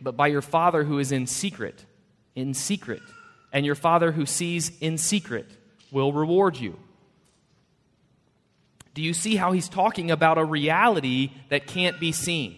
but 0.00 0.16
by 0.16 0.28
your 0.28 0.42
Father 0.42 0.84
who 0.84 1.00
is 1.00 1.10
in 1.10 1.26
secret. 1.26 1.84
In 2.36 2.54
secret. 2.54 3.02
And 3.52 3.66
your 3.66 3.74
Father 3.74 4.12
who 4.12 4.26
sees 4.26 4.78
in 4.78 4.96
secret 4.96 5.46
will 5.90 6.12
reward 6.12 6.56
you. 6.56 6.78
Do 8.94 9.02
you 9.02 9.14
see 9.14 9.36
how 9.36 9.52
he's 9.52 9.68
talking 9.68 10.10
about 10.10 10.38
a 10.38 10.44
reality 10.44 11.30
that 11.48 11.66
can't 11.66 11.98
be 11.98 12.12
seen? 12.12 12.56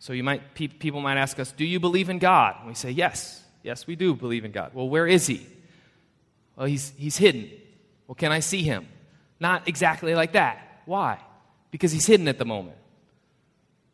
So 0.00 0.12
you 0.12 0.24
might, 0.24 0.54
pe- 0.54 0.68
people 0.68 1.00
might 1.00 1.16
ask 1.16 1.38
us, 1.38 1.52
Do 1.52 1.64
you 1.64 1.80
believe 1.80 2.08
in 2.08 2.18
God? 2.18 2.56
And 2.58 2.68
we 2.68 2.74
say, 2.74 2.90
Yes, 2.90 3.42
yes, 3.62 3.86
we 3.86 3.96
do 3.96 4.14
believe 4.14 4.44
in 4.44 4.52
God. 4.52 4.72
Well, 4.74 4.88
where 4.88 5.06
is 5.06 5.26
he? 5.26 5.46
Well, 6.56 6.66
he's, 6.66 6.92
he's 6.96 7.16
hidden. 7.16 7.50
Well, 8.06 8.14
can 8.14 8.32
I 8.32 8.40
see 8.40 8.62
him? 8.62 8.88
Not 9.38 9.68
exactly 9.68 10.14
like 10.14 10.32
that. 10.32 10.82
Why? 10.86 11.18
Because 11.70 11.92
he's 11.92 12.06
hidden 12.06 12.26
at 12.26 12.38
the 12.38 12.44
moment. 12.44 12.76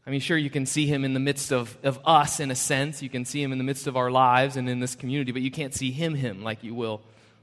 I 0.06 0.10
mean, 0.10 0.20
sure, 0.20 0.36
you 0.36 0.50
can 0.50 0.66
see 0.66 0.86
him 0.86 1.04
in 1.04 1.14
the 1.14 1.20
midst 1.20 1.52
of, 1.52 1.76
of 1.82 1.98
us 2.04 2.38
in 2.38 2.50
a 2.50 2.54
sense. 2.54 3.02
You 3.02 3.08
can 3.08 3.24
see 3.24 3.42
him 3.42 3.52
in 3.52 3.58
the 3.58 3.64
midst 3.64 3.86
of 3.86 3.96
our 3.96 4.10
lives 4.10 4.56
and 4.56 4.68
in 4.68 4.80
this 4.80 4.94
community, 4.94 5.32
but 5.32 5.42
you 5.42 5.50
can't 5.50 5.74
see 5.74 5.90
him, 5.90 6.14
him, 6.14 6.42
like 6.42 6.62
you 6.62 6.74
will 6.74 7.02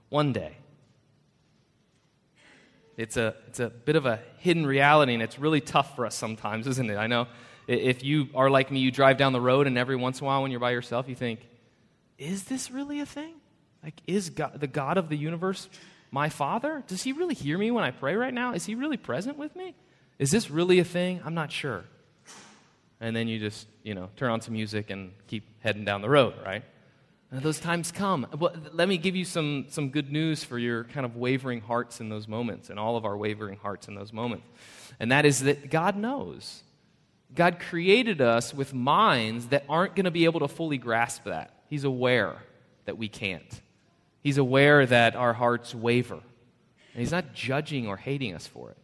one 0.09 0.31
day. 0.31 0.55
It's 3.01 3.17
a, 3.17 3.35
it's 3.47 3.59
a 3.59 3.69
bit 3.69 3.95
of 3.95 4.05
a 4.05 4.19
hidden 4.37 4.65
reality, 4.65 5.13
and 5.13 5.23
it's 5.23 5.39
really 5.39 5.61
tough 5.61 5.95
for 5.95 6.05
us 6.05 6.15
sometimes, 6.15 6.67
isn't 6.67 6.89
it? 6.89 6.97
I 6.97 7.07
know 7.07 7.27
if 7.67 8.03
you 8.03 8.29
are 8.35 8.49
like 8.49 8.71
me, 8.71 8.79
you 8.79 8.91
drive 8.91 9.17
down 9.17 9.33
the 9.33 9.41
road, 9.41 9.67
and 9.67 9.77
every 9.77 9.95
once 9.95 10.19
in 10.19 10.25
a 10.25 10.27
while 10.27 10.41
when 10.41 10.51
you're 10.51 10.59
by 10.59 10.71
yourself, 10.71 11.07
you 11.07 11.15
think, 11.15 11.47
is 12.17 12.43
this 12.45 12.71
really 12.71 12.99
a 12.99 13.05
thing? 13.05 13.33
Like, 13.83 13.95
is 14.07 14.29
God, 14.29 14.59
the 14.59 14.67
God 14.67 14.97
of 14.97 15.09
the 15.09 15.17
universe 15.17 15.67
my 16.11 16.29
Father? 16.29 16.83
Does 16.87 17.03
He 17.03 17.13
really 17.13 17.35
hear 17.35 17.57
me 17.57 17.71
when 17.71 17.83
I 17.83 17.91
pray 17.91 18.15
right 18.15 18.33
now? 18.33 18.53
Is 18.53 18.65
He 18.65 18.75
really 18.75 18.97
present 18.97 19.37
with 19.37 19.55
me? 19.55 19.73
Is 20.19 20.29
this 20.29 20.51
really 20.51 20.79
a 20.79 20.83
thing? 20.83 21.21
I'm 21.25 21.33
not 21.33 21.51
sure 21.51 21.85
and 23.01 23.15
then 23.15 23.27
you 23.27 23.39
just, 23.39 23.67
you 23.83 23.95
know, 23.95 24.09
turn 24.15 24.29
on 24.29 24.39
some 24.41 24.53
music 24.53 24.91
and 24.91 25.11
keep 25.27 25.43
heading 25.59 25.83
down 25.83 26.01
the 26.01 26.09
road, 26.09 26.35
right? 26.45 26.63
And 27.31 27.41
those 27.41 27.61
times 27.61 27.93
come. 27.93 28.27
Well, 28.37 28.53
let 28.73 28.89
me 28.89 28.97
give 28.97 29.15
you 29.15 29.23
some, 29.23 29.65
some 29.69 29.89
good 29.89 30.11
news 30.11 30.43
for 30.43 30.59
your 30.59 30.83
kind 30.83 31.05
of 31.05 31.15
wavering 31.15 31.61
hearts 31.61 32.01
in 32.01 32.09
those 32.09 32.27
moments, 32.27 32.69
and 32.69 32.77
all 32.77 32.97
of 32.97 33.05
our 33.05 33.15
wavering 33.15 33.57
hearts 33.57 33.87
in 33.87 33.95
those 33.95 34.11
moments. 34.11 34.45
And 34.99 35.11
that 35.11 35.25
is 35.25 35.39
that 35.41 35.69
God 35.69 35.95
knows. 35.95 36.63
God 37.33 37.59
created 37.59 38.19
us 38.19 38.53
with 38.53 38.73
minds 38.73 39.47
that 39.47 39.63
aren't 39.69 39.95
going 39.95 40.03
to 40.03 40.11
be 40.11 40.25
able 40.25 40.41
to 40.41 40.49
fully 40.49 40.77
grasp 40.77 41.23
that. 41.23 41.53
He's 41.69 41.85
aware 41.85 42.35
that 42.83 42.97
we 42.97 43.07
can't. 43.07 43.61
He's 44.21 44.37
aware 44.37 44.85
that 44.85 45.15
our 45.15 45.31
hearts 45.31 45.73
waver. 45.73 46.15
And 46.15 46.99
He's 46.99 47.11
not 47.11 47.33
judging 47.33 47.87
or 47.87 47.95
hating 47.95 48.35
us 48.35 48.45
for 48.45 48.71
it. 48.71 48.77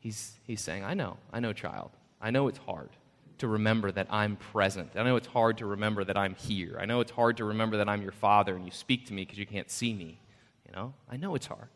He's, 0.00 0.32
he's 0.44 0.60
saying, 0.60 0.82
I 0.82 0.94
know, 0.94 1.18
I 1.32 1.38
know, 1.38 1.52
child. 1.52 1.90
I 2.20 2.32
know 2.32 2.48
it's 2.48 2.58
hard 2.58 2.90
to 3.40 3.48
remember 3.48 3.90
that 3.92 4.06
I'm 4.10 4.36
present. 4.36 4.92
I 4.94 5.02
know 5.02 5.16
it's 5.16 5.26
hard 5.26 5.58
to 5.58 5.66
remember 5.66 6.04
that 6.04 6.16
I'm 6.16 6.34
here. 6.34 6.78
I 6.80 6.86
know 6.86 7.00
it's 7.00 7.10
hard 7.10 7.36
to 7.38 7.44
remember 7.44 7.78
that 7.78 7.88
I'm 7.88 8.02
your 8.02 8.12
father 8.12 8.54
and 8.54 8.64
you 8.64 8.70
speak 8.70 9.06
to 9.06 9.12
me 9.12 9.22
because 9.22 9.38
you 9.38 9.46
can't 9.46 9.70
see 9.70 9.92
me. 9.92 10.20
You 10.66 10.72
know? 10.74 10.94
I 11.08 11.16
know 11.16 11.34
it's 11.34 11.46
hard. 11.46 11.68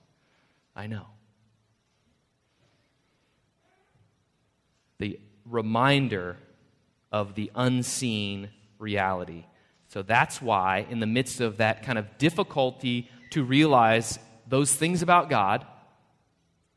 I 0.76 0.86
know. 0.86 1.06
The 4.98 5.18
reminder 5.44 6.36
of 7.10 7.34
the 7.34 7.50
unseen 7.54 8.50
reality. 8.78 9.44
So 9.88 10.02
that's 10.02 10.42
why, 10.42 10.86
in 10.90 11.00
the 11.00 11.06
midst 11.06 11.40
of 11.40 11.58
that 11.58 11.84
kind 11.84 11.98
of 11.98 12.18
difficulty 12.18 13.08
to 13.30 13.44
realize 13.44 14.18
those 14.48 14.72
things 14.72 15.02
about 15.02 15.30
God, 15.30 15.66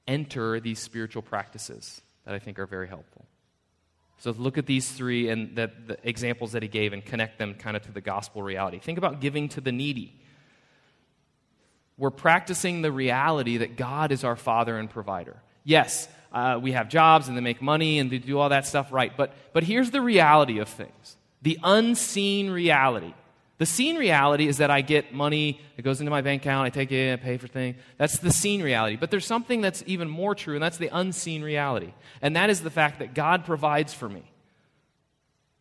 enter 0.08 0.60
these 0.60 0.80
spiritual 0.80 1.22
practices 1.22 2.02
that 2.26 2.34
I 2.34 2.40
think 2.40 2.60
are 2.60 2.66
very 2.66 2.88
helpful. 2.88 3.26
So 4.20 4.32
look 4.32 4.58
at 4.58 4.66
these 4.66 4.92
three 4.92 5.30
and 5.30 5.56
the, 5.56 5.72
the 5.86 5.98
examples 6.04 6.54
that 6.54 6.64
he 6.64 6.68
gave 6.68 6.94
and 6.94 7.06
connect 7.06 7.38
them 7.38 7.54
kind 7.54 7.78
of 7.78 7.84
to 7.84 7.92
the 7.92 8.02
gospel 8.02 8.42
reality. 8.42 8.80
Think 8.80 8.98
about 8.98 9.22
giving 9.22 9.48
to 9.50 9.62
the 9.62 9.72
needy. 9.72 10.14
We're 11.98 12.12
practicing 12.12 12.82
the 12.82 12.92
reality 12.92 13.58
that 13.58 13.76
God 13.76 14.12
is 14.12 14.24
our 14.24 14.36
Father 14.36 14.78
and 14.78 14.90
provider. 14.90 15.38
Yes, 15.64 16.08
uh, 16.32 16.60
we 16.62 16.74
have 16.74 16.90
jobs 16.90 17.28
and 17.28 17.38
they 17.38 17.42
make 17.42 17.62
money 17.62 18.00
and 18.00 18.12
they 18.12 18.18
do 18.18 18.40
all 18.40 18.50
that 18.50 18.66
stuff 18.68 18.92
right, 18.92 19.16
but, 19.16 19.34
but 19.54 19.64
here's 19.64 19.92
the 19.92 20.02
reality 20.02 20.60
of 20.60 20.68
things 20.68 21.16
the 21.42 21.60
unseen 21.64 22.50
reality. 22.50 23.14
The 23.58 23.66
seen 23.66 23.96
reality 23.96 24.48
is 24.48 24.58
that 24.58 24.70
I 24.70 24.82
get 24.82 25.14
money, 25.14 25.60
it 25.78 25.82
goes 25.82 26.00
into 26.00 26.12
my 26.12 26.22
bank 26.22 26.44
account, 26.44 26.68
I 26.68 26.70
take 26.70 26.92
it, 26.92 27.14
I 27.14 27.16
pay 27.16 27.38
for 27.38 27.48
things. 27.48 27.78
That's 27.98 28.20
the 28.20 28.32
seen 28.32 28.62
reality. 28.62 28.98
But 28.98 29.10
there's 29.10 29.26
something 29.26 29.62
that's 29.62 29.84
even 29.88 30.10
more 30.10 30.36
true, 30.36 30.56
and 30.56 30.64
that's 30.64 30.78
the 30.78 30.90
unseen 30.92 31.42
reality. 31.42 31.94
And 32.22 32.36
that 32.36 32.52
is 32.52 32.62
the 32.62 32.70
fact 32.70 33.00
that 33.00 33.16
God 33.16 33.46
provides 33.46 33.94
for 33.94 34.08
me. 34.08 34.32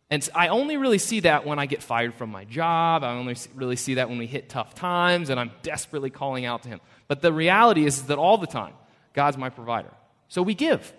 And 0.09 0.27
I 0.33 0.49
only 0.49 0.77
really 0.77 0.99
see 0.99 1.21
that 1.21 1.45
when 1.45 1.59
I 1.59 1.65
get 1.65 1.83
fired 1.83 2.13
from 2.13 2.29
my 2.29 2.45
job. 2.45 3.03
I 3.03 3.11
only 3.11 3.35
really 3.55 3.75
see 3.75 3.95
that 3.95 4.09
when 4.09 4.17
we 4.17 4.25
hit 4.25 4.47
tough 4.47 4.73
times 4.73 5.29
and 5.29 5.39
I'm 5.39 5.51
desperately 5.63 6.09
calling 6.09 6.45
out 6.45 6.63
to 6.63 6.69
Him. 6.69 6.79
But 7.07 7.21
the 7.21 7.33
reality 7.33 7.85
is 7.85 8.03
that 8.03 8.17
all 8.17 8.37
the 8.37 8.47
time, 8.47 8.73
God's 9.13 9.37
my 9.37 9.49
provider. 9.49 9.91
So 10.29 10.41
we 10.41 10.53
give. 10.53 10.93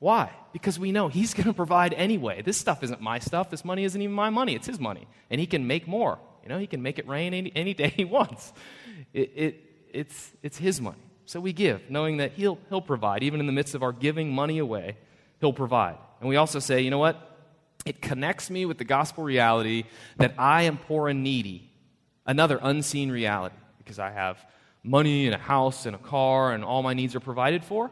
Why? 0.00 0.32
Because 0.52 0.78
we 0.78 0.90
know 0.90 1.06
He's 1.06 1.34
going 1.34 1.46
to 1.46 1.52
provide 1.52 1.94
anyway. 1.94 2.42
This 2.42 2.56
stuff 2.56 2.82
isn't 2.82 3.00
my 3.00 3.20
stuff. 3.20 3.48
This 3.48 3.64
money 3.64 3.84
isn't 3.84 4.00
even 4.00 4.14
my 4.14 4.30
money. 4.30 4.56
It's 4.56 4.66
His 4.66 4.80
money. 4.80 5.06
And 5.30 5.40
He 5.40 5.46
can 5.46 5.68
make 5.68 5.86
more. 5.86 6.18
You 6.48 6.54
know, 6.54 6.60
he 6.60 6.66
can 6.66 6.80
make 6.80 6.98
it 6.98 7.06
rain 7.06 7.34
any, 7.34 7.52
any 7.54 7.74
day 7.74 7.90
he 7.94 8.04
wants. 8.06 8.54
It, 9.12 9.32
it, 9.36 9.64
it's, 9.92 10.32
it's 10.42 10.56
his 10.56 10.80
money. 10.80 10.96
So 11.26 11.40
we 11.40 11.52
give, 11.52 11.90
knowing 11.90 12.16
that 12.16 12.32
he'll, 12.32 12.58
he'll 12.70 12.80
provide. 12.80 13.22
Even 13.22 13.40
in 13.40 13.44
the 13.44 13.52
midst 13.52 13.74
of 13.74 13.82
our 13.82 13.92
giving 13.92 14.32
money 14.32 14.56
away, 14.56 14.96
he'll 15.40 15.52
provide. 15.52 15.96
And 16.20 16.28
we 16.30 16.36
also 16.36 16.58
say, 16.58 16.80
you 16.80 16.88
know 16.88 16.98
what? 16.98 17.36
It 17.84 18.00
connects 18.00 18.48
me 18.48 18.64
with 18.64 18.78
the 18.78 18.86
gospel 18.86 19.24
reality 19.24 19.84
that 20.16 20.36
I 20.38 20.62
am 20.62 20.78
poor 20.78 21.08
and 21.08 21.22
needy, 21.22 21.70
another 22.24 22.58
unseen 22.62 23.10
reality, 23.10 23.56
because 23.76 23.98
I 23.98 24.10
have 24.10 24.38
money 24.82 25.26
and 25.26 25.34
a 25.34 25.38
house 25.38 25.84
and 25.84 25.94
a 25.94 25.98
car 25.98 26.54
and 26.54 26.64
all 26.64 26.82
my 26.82 26.94
needs 26.94 27.14
are 27.14 27.20
provided 27.20 27.62
for. 27.62 27.90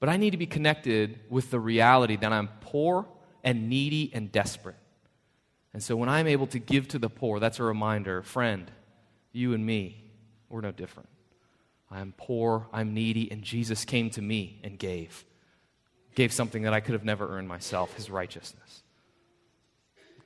But 0.00 0.10
I 0.10 0.18
need 0.18 0.32
to 0.32 0.36
be 0.36 0.46
connected 0.46 1.18
with 1.30 1.50
the 1.50 1.58
reality 1.58 2.16
that 2.16 2.30
I'm 2.30 2.50
poor 2.60 3.06
and 3.42 3.70
needy 3.70 4.10
and 4.12 4.30
desperate. 4.30 4.76
And 5.72 5.82
so 5.82 5.96
when 5.96 6.08
I'm 6.08 6.26
able 6.26 6.46
to 6.48 6.58
give 6.58 6.88
to 6.88 6.98
the 6.98 7.08
poor, 7.08 7.38
that's 7.38 7.60
a 7.60 7.64
reminder 7.64 8.22
friend, 8.22 8.70
you 9.32 9.54
and 9.54 9.64
me, 9.64 10.04
we're 10.48 10.60
no 10.60 10.72
different. 10.72 11.08
I'm 11.90 12.14
poor, 12.16 12.68
I'm 12.72 12.94
needy, 12.94 13.30
and 13.30 13.42
Jesus 13.42 13.84
came 13.84 14.10
to 14.10 14.22
me 14.22 14.60
and 14.62 14.78
gave. 14.78 15.24
Gave 16.14 16.32
something 16.32 16.62
that 16.62 16.72
I 16.72 16.80
could 16.80 16.92
have 16.92 17.04
never 17.04 17.28
earned 17.36 17.48
myself, 17.48 17.94
his 17.94 18.10
righteousness. 18.10 18.82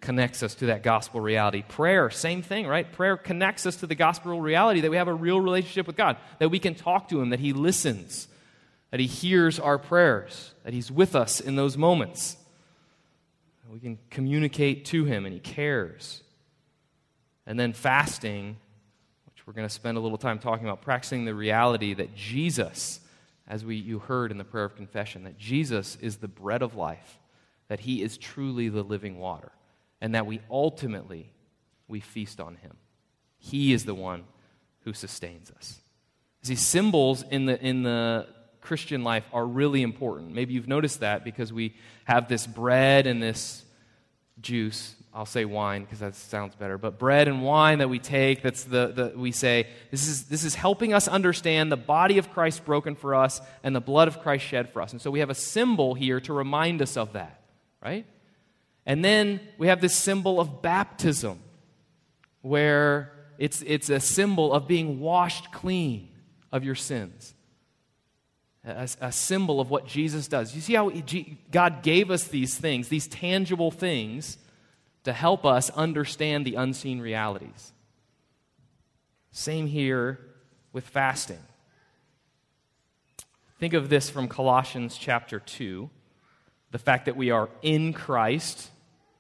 Connects 0.00 0.42
us 0.42 0.54
to 0.56 0.66
that 0.66 0.82
gospel 0.82 1.20
reality. 1.20 1.62
Prayer, 1.66 2.10
same 2.10 2.42
thing, 2.42 2.66
right? 2.66 2.90
Prayer 2.90 3.16
connects 3.16 3.64
us 3.64 3.76
to 3.76 3.86
the 3.86 3.94
gospel 3.94 4.38
reality 4.40 4.80
that 4.80 4.90
we 4.90 4.98
have 4.98 5.08
a 5.08 5.14
real 5.14 5.40
relationship 5.40 5.86
with 5.86 5.96
God, 5.96 6.18
that 6.38 6.50
we 6.50 6.58
can 6.58 6.74
talk 6.74 7.08
to 7.08 7.20
him, 7.20 7.30
that 7.30 7.40
he 7.40 7.54
listens, 7.54 8.28
that 8.90 9.00
he 9.00 9.06
hears 9.06 9.58
our 9.58 9.78
prayers, 9.78 10.52
that 10.64 10.74
he's 10.74 10.90
with 10.90 11.16
us 11.16 11.40
in 11.40 11.56
those 11.56 11.78
moments. 11.78 12.36
We 13.74 13.80
can 13.80 13.98
communicate 14.08 14.84
to 14.86 15.04
Him 15.04 15.24
and 15.26 15.34
He 15.34 15.40
cares. 15.40 16.22
And 17.44 17.58
then 17.58 17.72
fasting, 17.72 18.56
which 19.26 19.44
we're 19.44 19.52
going 19.52 19.66
to 19.66 19.74
spend 19.74 19.98
a 19.98 20.00
little 20.00 20.16
time 20.16 20.38
talking 20.38 20.64
about, 20.64 20.80
practicing 20.80 21.24
the 21.24 21.34
reality 21.34 21.92
that 21.92 22.14
Jesus, 22.14 23.00
as 23.48 23.64
we, 23.64 23.74
you 23.74 23.98
heard 23.98 24.30
in 24.30 24.38
the 24.38 24.44
prayer 24.44 24.64
of 24.64 24.76
confession, 24.76 25.24
that 25.24 25.36
Jesus 25.38 25.98
is 26.00 26.18
the 26.18 26.28
bread 26.28 26.62
of 26.62 26.76
life, 26.76 27.18
that 27.66 27.80
He 27.80 28.00
is 28.00 28.16
truly 28.16 28.68
the 28.68 28.84
living 28.84 29.18
water, 29.18 29.50
and 30.00 30.14
that 30.14 30.24
we 30.24 30.40
ultimately 30.48 31.32
we 31.88 31.98
feast 31.98 32.40
on 32.40 32.54
Him. 32.54 32.76
He 33.38 33.72
is 33.72 33.84
the 33.84 33.94
one 33.94 34.22
who 34.84 34.92
sustains 34.92 35.50
us. 35.50 35.80
See, 36.42 36.54
symbols 36.54 37.24
in 37.28 37.46
the, 37.46 37.60
in 37.60 37.82
the 37.82 38.28
Christian 38.60 39.02
life 39.02 39.24
are 39.32 39.44
really 39.44 39.82
important. 39.82 40.32
Maybe 40.32 40.54
you've 40.54 40.68
noticed 40.68 41.00
that 41.00 41.24
because 41.24 41.52
we 41.52 41.74
have 42.04 42.28
this 42.28 42.46
bread 42.46 43.08
and 43.08 43.20
this 43.20 43.63
juice. 44.40 44.94
I'll 45.12 45.26
say 45.26 45.44
wine 45.44 45.84
because 45.84 46.00
that 46.00 46.16
sounds 46.16 46.56
better. 46.56 46.76
But 46.76 46.98
bread 46.98 47.28
and 47.28 47.42
wine 47.42 47.78
that 47.78 47.88
we 47.88 48.00
take, 48.00 48.42
that's 48.42 48.64
the, 48.64 49.12
the 49.12 49.18
we 49.18 49.30
say, 49.30 49.68
this 49.92 50.08
is, 50.08 50.24
this 50.24 50.42
is 50.42 50.56
helping 50.56 50.92
us 50.92 51.06
understand 51.06 51.70
the 51.70 51.76
body 51.76 52.18
of 52.18 52.32
Christ 52.32 52.64
broken 52.64 52.96
for 52.96 53.14
us 53.14 53.40
and 53.62 53.76
the 53.76 53.80
blood 53.80 54.08
of 54.08 54.20
Christ 54.20 54.44
shed 54.44 54.72
for 54.72 54.82
us. 54.82 54.92
And 54.92 55.00
so 55.00 55.12
we 55.12 55.20
have 55.20 55.30
a 55.30 55.34
symbol 55.34 55.94
here 55.94 56.20
to 56.20 56.32
remind 56.32 56.82
us 56.82 56.96
of 56.96 57.12
that, 57.12 57.40
right? 57.80 58.06
And 58.86 59.04
then 59.04 59.40
we 59.56 59.68
have 59.68 59.80
this 59.80 59.94
symbol 59.94 60.40
of 60.40 60.62
baptism, 60.62 61.38
where 62.42 63.12
it's, 63.38 63.62
it's 63.62 63.88
a 63.88 64.00
symbol 64.00 64.52
of 64.52 64.66
being 64.66 65.00
washed 65.00 65.52
clean 65.52 66.08
of 66.50 66.64
your 66.64 66.74
sins 66.74 67.34
a, 68.66 68.88
a, 69.00 69.12
symbol 69.12 69.60
of 69.60 69.70
what 69.70 69.86
Jesus 69.86 70.26
does. 70.28 70.54
You 70.54 70.60
see 70.60 70.74
how 70.74 70.90
God 71.50 71.82
gave 71.82 72.10
us 72.10 72.24
these 72.24 72.54
things, 72.56 72.88
these 72.88 73.06
tangible 73.06 73.70
things, 73.70 74.38
to 75.04 75.12
help 75.12 75.44
us 75.44 75.70
understand 75.70 76.46
the 76.46 76.54
unseen 76.54 77.00
realities. 77.00 77.72
Same 79.32 79.66
here 79.66 80.18
with 80.72 80.84
fasting. 80.84 81.40
Think 83.58 83.74
of 83.74 83.88
this 83.88 84.10
from 84.10 84.28
Colossians 84.28 84.96
chapter 84.96 85.40
2 85.40 85.90
the 86.74 86.78
fact 86.78 87.04
that 87.04 87.16
we 87.16 87.30
are 87.30 87.48
in 87.62 87.92
Christ, 87.92 88.68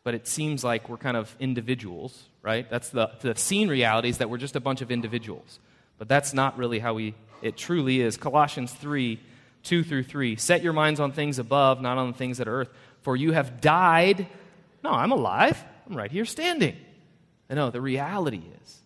but 0.02 0.12
it 0.12 0.26
seems 0.26 0.64
like 0.64 0.88
we're 0.88 0.96
kind 0.96 1.16
of 1.16 1.32
individuals, 1.38 2.24
right? 2.42 2.68
That's 2.68 2.88
the, 2.88 3.12
the 3.20 3.36
seen 3.36 3.68
reality 3.68 4.08
is 4.08 4.18
that 4.18 4.28
we're 4.28 4.38
just 4.38 4.56
a 4.56 4.60
bunch 4.60 4.80
of 4.80 4.90
individuals. 4.90 5.60
But 5.96 6.08
that's 6.08 6.34
not 6.34 6.58
really 6.58 6.80
how 6.80 6.94
we, 6.94 7.14
it 7.42 7.56
truly 7.56 8.00
is. 8.00 8.16
Colossians 8.16 8.72
3 8.72 9.20
2 9.64 9.82
through 9.82 10.04
3. 10.04 10.36
Set 10.36 10.62
your 10.62 10.72
minds 10.72 11.00
on 11.00 11.12
things 11.12 11.38
above, 11.38 11.80
not 11.80 11.98
on 11.98 12.12
the 12.12 12.16
things 12.16 12.38
that 12.38 12.48
are 12.48 12.60
earth. 12.60 12.70
For 13.02 13.16
you 13.16 13.32
have 13.32 13.60
died. 13.60 14.26
No, 14.82 14.90
I'm 14.90 15.12
alive. 15.12 15.62
I'm 15.88 15.96
right 15.96 16.10
here 16.10 16.24
standing. 16.24 16.76
I 17.50 17.54
know 17.54 17.70
the 17.70 17.80
reality 17.80 18.42
is 18.62 18.80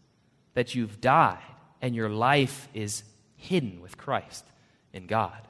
that 0.55 0.75
you've 0.75 1.01
died. 1.01 1.39
and 1.81 1.95
your 1.95 2.09
life 2.09 2.69
is 2.75 3.05
hidden 3.37 3.81
with 3.81 3.97
Christ 3.97 4.45
in 4.93 5.07
God. 5.07 5.41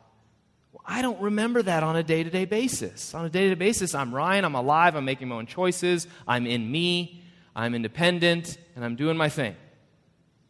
Well, 0.72 0.82
I 0.86 1.02
don't 1.02 1.20
remember 1.20 1.62
that 1.62 1.82
on 1.82 1.96
a 1.96 2.02
day 2.02 2.22
to 2.22 2.30
day 2.30 2.44
basis. 2.44 3.14
On 3.14 3.24
a 3.24 3.30
day 3.30 3.48
to 3.48 3.54
day 3.54 3.58
basis, 3.58 3.94
I'm 3.94 4.14
Ryan, 4.14 4.44
I'm 4.44 4.54
alive, 4.54 4.94
I'm 4.94 5.04
making 5.04 5.28
my 5.28 5.36
own 5.36 5.46
choices, 5.46 6.06
I'm 6.26 6.46
in 6.46 6.70
me, 6.70 7.22
I'm 7.56 7.74
independent, 7.74 8.58
and 8.76 8.84
I'm 8.84 8.96
doing 8.96 9.16
my 9.16 9.28
thing. 9.28 9.56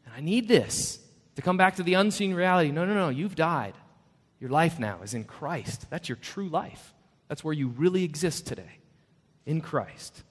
And 0.05 0.15
I 0.15 0.21
need 0.21 0.49
this 0.49 0.99
to 1.37 1.43
come 1.43 1.57
back 1.57 1.77
to 1.77 1.83
the 1.83 1.95
unseen 1.95 2.35
reality. 2.35 2.73
No, 2.73 2.85
no, 2.85 2.95
no, 2.95 3.09
you've 3.09 3.37
died. 3.37 3.75
Your 4.41 4.51
life 4.51 4.79
now 4.79 5.01
is 5.03 5.15
in 5.15 5.25
Christ. 5.25 5.87
That's 5.91 6.09
your 6.09 6.17
true 6.17 6.49
life. 6.49 6.95
That's 7.29 7.45
where 7.45 7.55
you 7.55 7.69
really 7.69 8.05
exist 8.05 8.47
today, 8.47 8.79
in 9.45 9.61
Christ. 9.61 10.23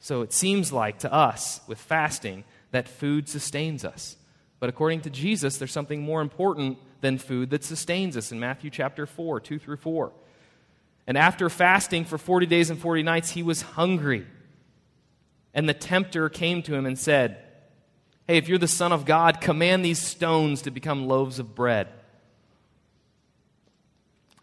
So 0.00 0.22
it 0.22 0.32
seems 0.32 0.72
like 0.72 1.00
to 1.00 1.12
us 1.12 1.60
with 1.66 1.78
fasting 1.78 2.44
that 2.72 2.88
food 2.88 3.28
sustains 3.28 3.84
us. 3.84 4.16
But 4.58 4.68
according 4.68 5.02
to 5.02 5.10
Jesus, 5.10 5.56
there's 5.58 5.72
something 5.72 6.02
more 6.02 6.20
important 6.20 6.78
than 7.00 7.18
food 7.18 7.50
that 7.50 7.64
sustains 7.64 8.16
us 8.16 8.32
in 8.32 8.40
Matthew 8.40 8.70
chapter 8.70 9.06
4, 9.06 9.40
2 9.40 9.58
through 9.58 9.76
4. 9.78 10.12
And 11.06 11.16
after 11.16 11.48
fasting 11.48 12.04
for 12.04 12.18
40 12.18 12.46
days 12.46 12.70
and 12.70 12.78
40 12.78 13.02
nights, 13.02 13.30
he 13.30 13.42
was 13.42 13.62
hungry. 13.62 14.26
And 15.54 15.68
the 15.68 15.74
tempter 15.74 16.28
came 16.28 16.62
to 16.62 16.74
him 16.74 16.86
and 16.86 16.98
said, 16.98 17.42
Hey, 18.30 18.36
if 18.36 18.46
you're 18.48 18.58
the 18.58 18.68
Son 18.68 18.92
of 18.92 19.06
God, 19.06 19.40
command 19.40 19.84
these 19.84 20.00
stones 20.00 20.62
to 20.62 20.70
become 20.70 21.08
loaves 21.08 21.40
of 21.40 21.56
bread. 21.56 21.88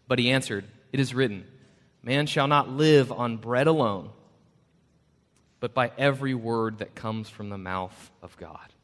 But 0.06 0.18
he 0.18 0.30
answered, 0.30 0.66
It 0.92 1.00
is 1.00 1.14
written, 1.14 1.46
Man 2.02 2.26
shall 2.26 2.48
not 2.48 2.68
live 2.68 3.10
on 3.10 3.38
bread 3.38 3.66
alone 3.66 4.10
but 5.60 5.72
by 5.72 5.90
every 5.96 6.34
word 6.34 6.80
that 6.80 6.94
comes 6.94 7.30
from 7.30 7.48
the 7.48 7.56
mouth 7.56 8.10
of 8.22 8.36
God. 8.36 8.74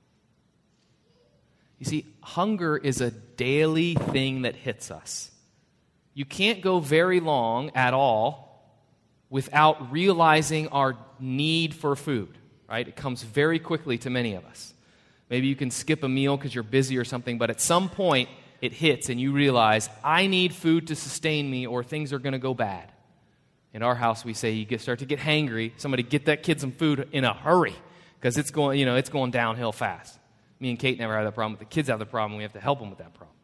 You 1.79 1.85
see, 1.85 2.07
hunger 2.23 2.79
is 2.79 3.03
a 3.03 3.11
daily 3.11 3.95
thing 3.95 4.43
that 4.43 4.57
hits 4.57 4.91
us. 4.91 5.31
You 6.15 6.25
can't 6.25 6.63
go 6.63 6.81
very 6.81 7.21
long 7.21 7.73
at 7.75 7.93
all 7.93 8.75
without 9.29 9.93
realizing 9.93 10.69
our 10.69 10.97
need 11.21 11.75
for 11.75 11.95
food, 11.95 12.39
right? 12.71 12.89
It 12.89 12.97
comes 12.97 13.23
very 13.23 13.59
quickly 13.59 13.99
to 13.99 14.09
many 14.09 14.35
of 14.35 14.47
us. 14.47 14.74
Maybe 15.31 15.47
you 15.47 15.57
can 15.57 15.71
skip 15.71 16.03
a 16.03 16.09
meal 16.09 16.37
because 16.37 16.55
you're 16.55 16.65
busy 16.65 16.99
or 16.99 17.05
something, 17.05 17.39
but 17.39 17.51
at 17.51 17.61
some 17.61 17.89
point 17.89 18.29
it 18.61 18.73
hits 18.73 19.09
and 19.09 19.21
you 19.21 19.33
realize, 19.33 19.89
I 20.03 20.27
need 20.27 20.55
food 20.55 20.89
to 20.89 20.97
sustain 20.97 21.51
me 21.51 21.67
or 21.67 21.83
things 21.83 22.13
are 22.13 22.19
going 22.19 22.33
to 22.33 22.39
go 22.39 22.55
bad. 22.55 22.91
In 23.73 23.83
our 23.83 23.95
house, 23.95 24.25
we 24.25 24.35
say 24.35 24.53
you 24.53 24.79
start 24.79 25.01
to 25.01 25.07
get 25.07 25.19
hangry. 25.19 25.73
Somebody 25.77 26.03
get 26.03 26.27
that 26.27 26.43
kid 26.43 26.61
some 26.61 26.73
food 26.73 27.09
in 27.11 27.25
a 27.25 27.35
hurry 27.35 27.75
because 28.21 28.39
it's 28.39 28.51
going, 28.51 28.79
you 28.79 28.87
know, 28.87 28.97
it's 28.97 29.11
going 29.11 29.33
downhill 29.33 29.73
fast. 29.73 30.19
Me 30.61 30.71
and 30.71 30.79
Kate 30.79 30.99
never 30.99 31.15
have 31.15 31.25
that 31.25 31.35
problem, 31.35 31.55
but 31.55 31.59
the 31.59 31.75
kids 31.75 31.89
have 31.89 31.99
the 31.99 32.07
problem. 32.07 32.37
We 32.37 32.45
have 32.45 32.53
to 32.53 32.61
help 32.61 32.79
them 32.79 32.89
with 32.89 32.99
that 32.99 33.13
problem. 33.15 33.37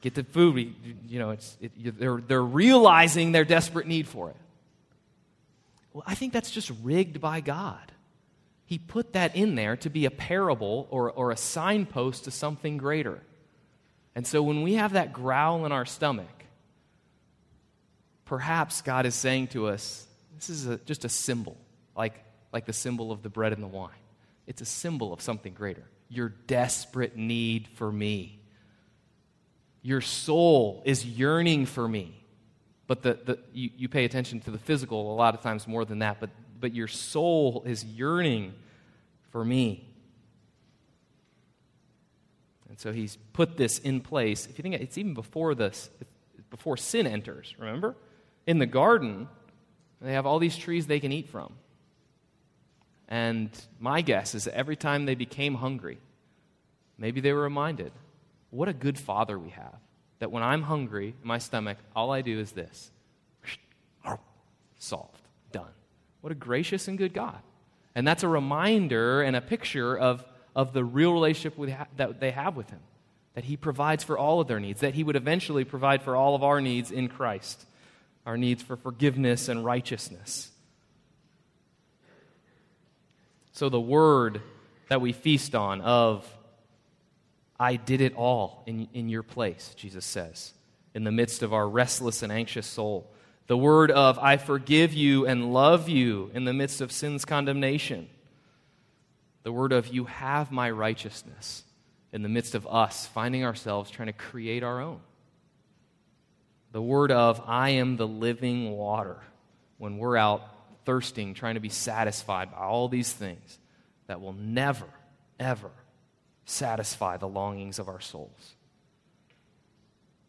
Get 0.00 0.14
the 0.14 0.24
food. 0.24 0.54
We, 0.54 0.74
you 1.06 1.18
know, 1.18 1.30
it's, 1.30 1.56
it, 1.60 1.98
they're, 1.98 2.20
they're 2.20 2.42
realizing 2.42 3.32
their 3.32 3.44
desperate 3.44 3.86
need 3.86 4.08
for 4.08 4.30
it. 4.30 4.36
Well, 5.92 6.04
I 6.06 6.14
think 6.14 6.32
that's 6.32 6.50
just 6.50 6.72
rigged 6.82 7.20
by 7.20 7.40
God. 7.40 7.92
He 8.66 8.78
put 8.78 9.12
that 9.12 9.36
in 9.36 9.54
there 9.54 9.76
to 9.76 9.88
be 9.88 10.04
a 10.06 10.10
parable 10.10 10.88
or, 10.90 11.10
or 11.10 11.30
a 11.30 11.36
signpost 11.36 12.24
to 12.24 12.32
something 12.32 12.76
greater. 12.76 13.22
And 14.16 14.26
so 14.26 14.42
when 14.42 14.62
we 14.62 14.74
have 14.74 14.94
that 14.94 15.12
growl 15.12 15.64
in 15.66 15.72
our 15.72 15.86
stomach, 15.86 16.44
perhaps 18.24 18.82
God 18.82 19.06
is 19.06 19.14
saying 19.14 19.48
to 19.48 19.68
us, 19.68 20.06
this 20.34 20.50
is 20.50 20.66
a, 20.66 20.78
just 20.78 21.04
a 21.04 21.08
symbol, 21.08 21.56
like, 21.96 22.24
like 22.52 22.66
the 22.66 22.72
symbol 22.72 23.12
of 23.12 23.22
the 23.22 23.28
bread 23.28 23.52
and 23.52 23.62
the 23.62 23.68
wine. 23.68 23.90
It's 24.48 24.60
a 24.60 24.66
symbol 24.66 25.12
of 25.12 25.20
something 25.20 25.54
greater. 25.54 25.84
Your 26.08 26.30
desperate 26.30 27.16
need 27.16 27.68
for 27.68 27.92
me. 27.92 28.40
Your 29.80 30.00
soul 30.00 30.82
is 30.84 31.06
yearning 31.06 31.66
for 31.66 31.86
me. 31.86 32.20
But 32.88 33.02
the, 33.02 33.18
the, 33.24 33.38
you, 33.52 33.70
you 33.76 33.88
pay 33.88 34.04
attention 34.04 34.40
to 34.40 34.50
the 34.50 34.58
physical 34.58 35.12
a 35.12 35.14
lot 35.14 35.34
of 35.34 35.40
times 35.40 35.68
more 35.68 35.84
than 35.84 36.00
that, 36.00 36.18
but, 36.18 36.30
but 36.58 36.74
your 36.74 36.88
soul 36.88 37.62
is 37.66 37.84
yearning 37.84 38.54
for 39.30 39.44
me. 39.44 39.88
And 42.68 42.78
so 42.78 42.92
he's 42.92 43.16
put 43.32 43.56
this 43.56 43.78
in 43.78 44.00
place. 44.00 44.46
If 44.46 44.58
you 44.58 44.62
think 44.62 44.74
it's 44.74 44.98
even 44.98 45.14
before 45.14 45.54
this, 45.54 45.88
before 46.50 46.76
sin 46.76 47.06
enters, 47.06 47.54
remember? 47.58 47.96
in 48.46 48.58
the 48.58 48.66
garden, 48.66 49.28
they 50.00 50.12
have 50.12 50.26
all 50.26 50.38
these 50.38 50.56
trees 50.56 50.86
they 50.86 51.00
can 51.00 51.12
eat 51.12 51.28
from. 51.28 51.52
And 53.08 53.50
my 53.78 54.00
guess 54.02 54.34
is 54.34 54.44
that 54.44 54.54
every 54.56 54.76
time 54.76 55.04
they 55.04 55.14
became 55.14 55.54
hungry, 55.54 55.98
maybe 56.98 57.20
they 57.20 57.32
were 57.32 57.42
reminded, 57.42 57.92
what 58.50 58.68
a 58.68 58.72
good 58.72 58.98
father 58.98 59.38
we 59.38 59.50
have. 59.50 59.74
That 60.18 60.32
when 60.32 60.42
I'm 60.42 60.62
hungry 60.62 61.14
in 61.20 61.28
my 61.28 61.38
stomach, 61.38 61.78
all 61.94 62.10
I 62.10 62.22
do 62.22 62.38
is 62.38 62.52
this 62.52 62.90
solved, 64.78 65.20
done. 65.52 65.70
What 66.26 66.32
a 66.32 66.34
gracious 66.34 66.88
and 66.88 66.98
good 66.98 67.14
God. 67.14 67.38
And 67.94 68.04
that's 68.04 68.24
a 68.24 68.28
reminder 68.28 69.22
and 69.22 69.36
a 69.36 69.40
picture 69.40 69.96
of, 69.96 70.24
of 70.56 70.72
the 70.72 70.82
real 70.82 71.12
relationship 71.12 71.56
ha- 71.56 71.86
that 71.98 72.18
they 72.18 72.32
have 72.32 72.56
with 72.56 72.68
Him. 72.68 72.80
That 73.34 73.44
He 73.44 73.56
provides 73.56 74.02
for 74.02 74.18
all 74.18 74.40
of 74.40 74.48
their 74.48 74.58
needs, 74.58 74.80
that 74.80 74.94
He 74.94 75.04
would 75.04 75.14
eventually 75.14 75.62
provide 75.62 76.02
for 76.02 76.16
all 76.16 76.34
of 76.34 76.42
our 76.42 76.60
needs 76.60 76.90
in 76.90 77.06
Christ 77.06 77.64
our 78.26 78.36
needs 78.36 78.60
for 78.60 78.76
forgiveness 78.76 79.48
and 79.48 79.64
righteousness. 79.64 80.50
So, 83.52 83.68
the 83.68 83.80
word 83.80 84.42
that 84.88 85.00
we 85.00 85.12
feast 85.12 85.54
on 85.54 85.80
of, 85.80 86.26
I 87.56 87.76
did 87.76 88.00
it 88.00 88.16
all 88.16 88.64
in, 88.66 88.88
in 88.92 89.08
your 89.08 89.22
place, 89.22 89.74
Jesus 89.76 90.04
says, 90.04 90.54
in 90.92 91.04
the 91.04 91.12
midst 91.12 91.44
of 91.44 91.54
our 91.54 91.68
restless 91.68 92.24
and 92.24 92.32
anxious 92.32 92.66
soul. 92.66 93.12
The 93.46 93.56
word 93.56 93.90
of, 93.90 94.18
I 94.18 94.38
forgive 94.38 94.92
you 94.92 95.26
and 95.26 95.52
love 95.52 95.88
you 95.88 96.30
in 96.34 96.44
the 96.44 96.52
midst 96.52 96.80
of 96.80 96.90
sin's 96.90 97.24
condemnation. 97.24 98.08
The 99.44 99.52
word 99.52 99.72
of, 99.72 99.86
you 99.88 100.06
have 100.06 100.50
my 100.50 100.70
righteousness 100.70 101.62
in 102.12 102.22
the 102.22 102.28
midst 102.28 102.54
of 102.54 102.66
us 102.66 103.06
finding 103.06 103.44
ourselves 103.44 103.90
trying 103.90 104.06
to 104.06 104.12
create 104.12 104.64
our 104.64 104.80
own. 104.80 105.00
The 106.72 106.82
word 106.82 107.12
of, 107.12 107.40
I 107.46 107.70
am 107.70 107.96
the 107.96 108.08
living 108.08 108.72
water, 108.72 109.18
when 109.78 109.98
we're 109.98 110.16
out 110.16 110.42
thirsting, 110.84 111.34
trying 111.34 111.54
to 111.54 111.60
be 111.60 111.68
satisfied 111.68 112.50
by 112.50 112.58
all 112.58 112.88
these 112.88 113.12
things 113.12 113.58
that 114.08 114.20
will 114.20 114.32
never, 114.32 114.86
ever 115.38 115.70
satisfy 116.44 117.16
the 117.16 117.28
longings 117.28 117.78
of 117.78 117.88
our 117.88 118.00
souls. 118.00 118.54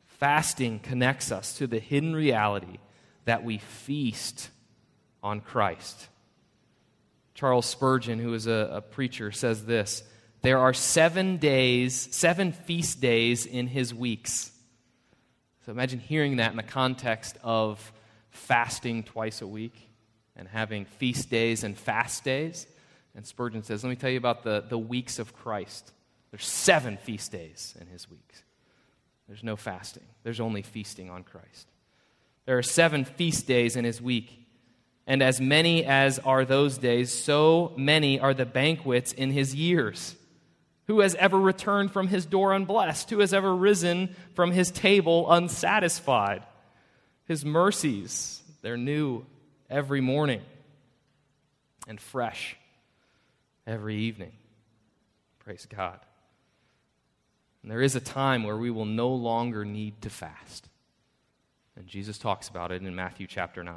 Fasting 0.05 0.79
connects 0.79 1.31
us 1.31 1.57
to 1.57 1.67
the 1.67 1.79
hidden 1.79 2.15
reality 2.15 2.77
that 3.27 3.43
we 3.43 3.57
feast 3.57 4.49
on 5.21 5.41
Christ. 5.41 6.07
Charles 7.33 7.65
Spurgeon, 7.65 8.19
who 8.19 8.33
is 8.33 8.47
a, 8.47 8.69
a, 8.73 8.81
preacher, 8.81 9.31
says 9.33 9.65
this 9.65 10.01
There 10.41 10.57
are 10.57 10.73
seven 10.73 11.37
days, 11.37 11.93
seven 12.15 12.53
feast 12.53 13.01
days 13.01 13.45
in 13.45 13.67
his 13.67 13.93
weeks. 13.93 14.51
So 15.65 15.73
imagine 15.73 15.99
hearing 15.99 16.37
that 16.37 16.51
in 16.51 16.57
the 16.57 16.63
context 16.63 17.37
of 17.43 17.91
fasting 18.29 19.03
twice 19.03 19.41
a 19.41 19.47
week 19.47 19.75
and 20.37 20.47
having 20.47 20.85
feast 20.85 21.29
days 21.29 21.65
and 21.65 21.77
fast 21.77 22.23
days. 22.23 22.65
And 23.13 23.27
Spurgeon 23.27 23.61
says, 23.63 23.83
Let 23.83 23.89
me 23.89 23.97
tell 23.97 24.09
you 24.09 24.17
about 24.17 24.43
the, 24.43 24.63
the 24.67 24.77
weeks 24.77 25.19
of 25.19 25.33
Christ. 25.33 25.91
There's 26.31 26.45
seven 26.45 26.95
feast 26.95 27.33
days 27.33 27.75
in 27.79 27.87
his 27.87 28.09
weeks. 28.09 28.43
There's 29.27 29.43
no 29.43 29.57
fasting, 29.57 30.05
there's 30.23 30.39
only 30.39 30.61
feasting 30.61 31.09
on 31.09 31.23
Christ. 31.23 31.67
There 32.47 32.57
are 32.57 32.63
seven 32.63 33.03
feast 33.03 33.45
days 33.45 33.75
in 33.75 33.83
his 33.83 34.01
week. 34.01 34.33
And 35.05 35.21
as 35.21 35.41
many 35.41 35.83
as 35.83 36.17
are 36.19 36.45
those 36.45 36.77
days, 36.77 37.13
so 37.13 37.73
many 37.75 38.21
are 38.21 38.33
the 38.33 38.45
banquets 38.45 39.11
in 39.11 39.31
his 39.31 39.53
years. 39.53 40.15
Who 40.85 41.01
has 41.01 41.13
ever 41.15 41.37
returned 41.37 41.91
from 41.91 42.07
his 42.07 42.25
door 42.25 42.53
unblessed? 42.53 43.09
Who 43.09 43.19
has 43.19 43.33
ever 43.33 43.53
risen 43.53 44.15
from 44.33 44.51
his 44.51 44.71
table 44.71 45.29
unsatisfied? 45.29 46.43
His 47.25 47.43
mercies, 47.43 48.41
they're 48.61 48.77
new 48.77 49.25
every 49.69 49.99
morning 49.99 50.41
and 51.85 51.99
fresh 51.99 52.55
every 53.65 53.97
evening. 53.97 54.31
Praise 55.39 55.67
God. 55.69 55.99
And 57.61 57.69
there 57.69 57.81
is 57.81 57.97
a 57.97 58.01
time 58.01 58.43
where 58.43 58.55
we 58.55 58.71
will 58.71 58.85
no 58.85 59.09
longer 59.09 59.65
need 59.65 60.01
to 60.03 60.09
fast. 60.09 60.69
And 61.77 61.87
Jesus 61.87 62.17
talks 62.17 62.49
about 62.49 62.71
it 62.71 62.81
in 62.81 62.95
Matthew 62.95 63.27
chapter 63.27 63.63
9. 63.63 63.75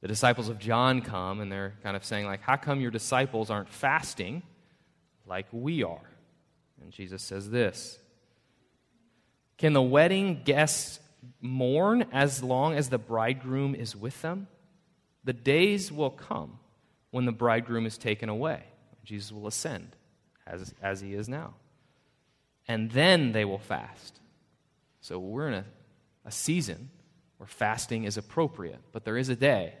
The 0.00 0.08
disciples 0.08 0.48
of 0.48 0.58
John 0.58 1.02
come 1.02 1.40
and 1.40 1.52
they're 1.52 1.74
kind 1.82 1.96
of 1.96 2.04
saying, 2.04 2.26
like, 2.26 2.42
how 2.42 2.56
come 2.56 2.80
your 2.80 2.90
disciples 2.90 3.50
aren't 3.50 3.68
fasting? 3.68 4.42
like 5.26 5.46
we 5.52 5.82
are. 5.82 6.10
And 6.80 6.92
Jesus 6.92 7.22
says 7.22 7.50
this 7.50 7.98
Can 9.58 9.72
the 9.72 9.82
wedding 9.82 10.42
guests 10.44 11.00
mourn 11.40 12.06
as 12.12 12.42
long 12.42 12.74
as 12.74 12.88
the 12.88 12.98
bridegroom 12.98 13.74
is 13.74 13.96
with 13.96 14.20
them? 14.22 14.48
The 15.24 15.32
days 15.32 15.90
will 15.90 16.10
come 16.10 16.58
when 17.10 17.24
the 17.24 17.32
bridegroom 17.32 17.86
is 17.86 17.96
taken 17.96 18.28
away. 18.28 18.62
Jesus 19.04 19.32
will 19.32 19.46
ascend 19.46 19.96
as, 20.46 20.74
as 20.82 21.00
he 21.00 21.14
is 21.14 21.28
now. 21.28 21.54
And 22.68 22.90
then 22.90 23.32
they 23.32 23.44
will 23.44 23.58
fast. 23.58 24.20
So 25.00 25.18
we're 25.18 25.48
in 25.48 25.54
a, 25.54 25.64
a 26.24 26.30
season 26.30 26.90
where 27.38 27.46
fasting 27.46 28.04
is 28.04 28.16
appropriate, 28.16 28.80
but 28.92 29.04
there 29.04 29.16
is 29.16 29.28
a 29.28 29.36
day 29.36 29.74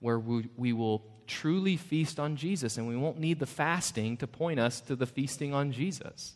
where 0.00 0.18
we, 0.18 0.48
we 0.56 0.72
will 0.72 1.04
truly 1.26 1.76
feast 1.76 2.18
on 2.18 2.36
Jesus, 2.36 2.76
and 2.76 2.88
we 2.88 2.96
won't 2.96 3.18
need 3.18 3.38
the 3.38 3.46
fasting 3.46 4.16
to 4.16 4.26
point 4.26 4.58
us 4.58 4.80
to 4.82 4.96
the 4.96 5.06
feasting 5.06 5.54
on 5.54 5.72
Jesus. 5.72 6.34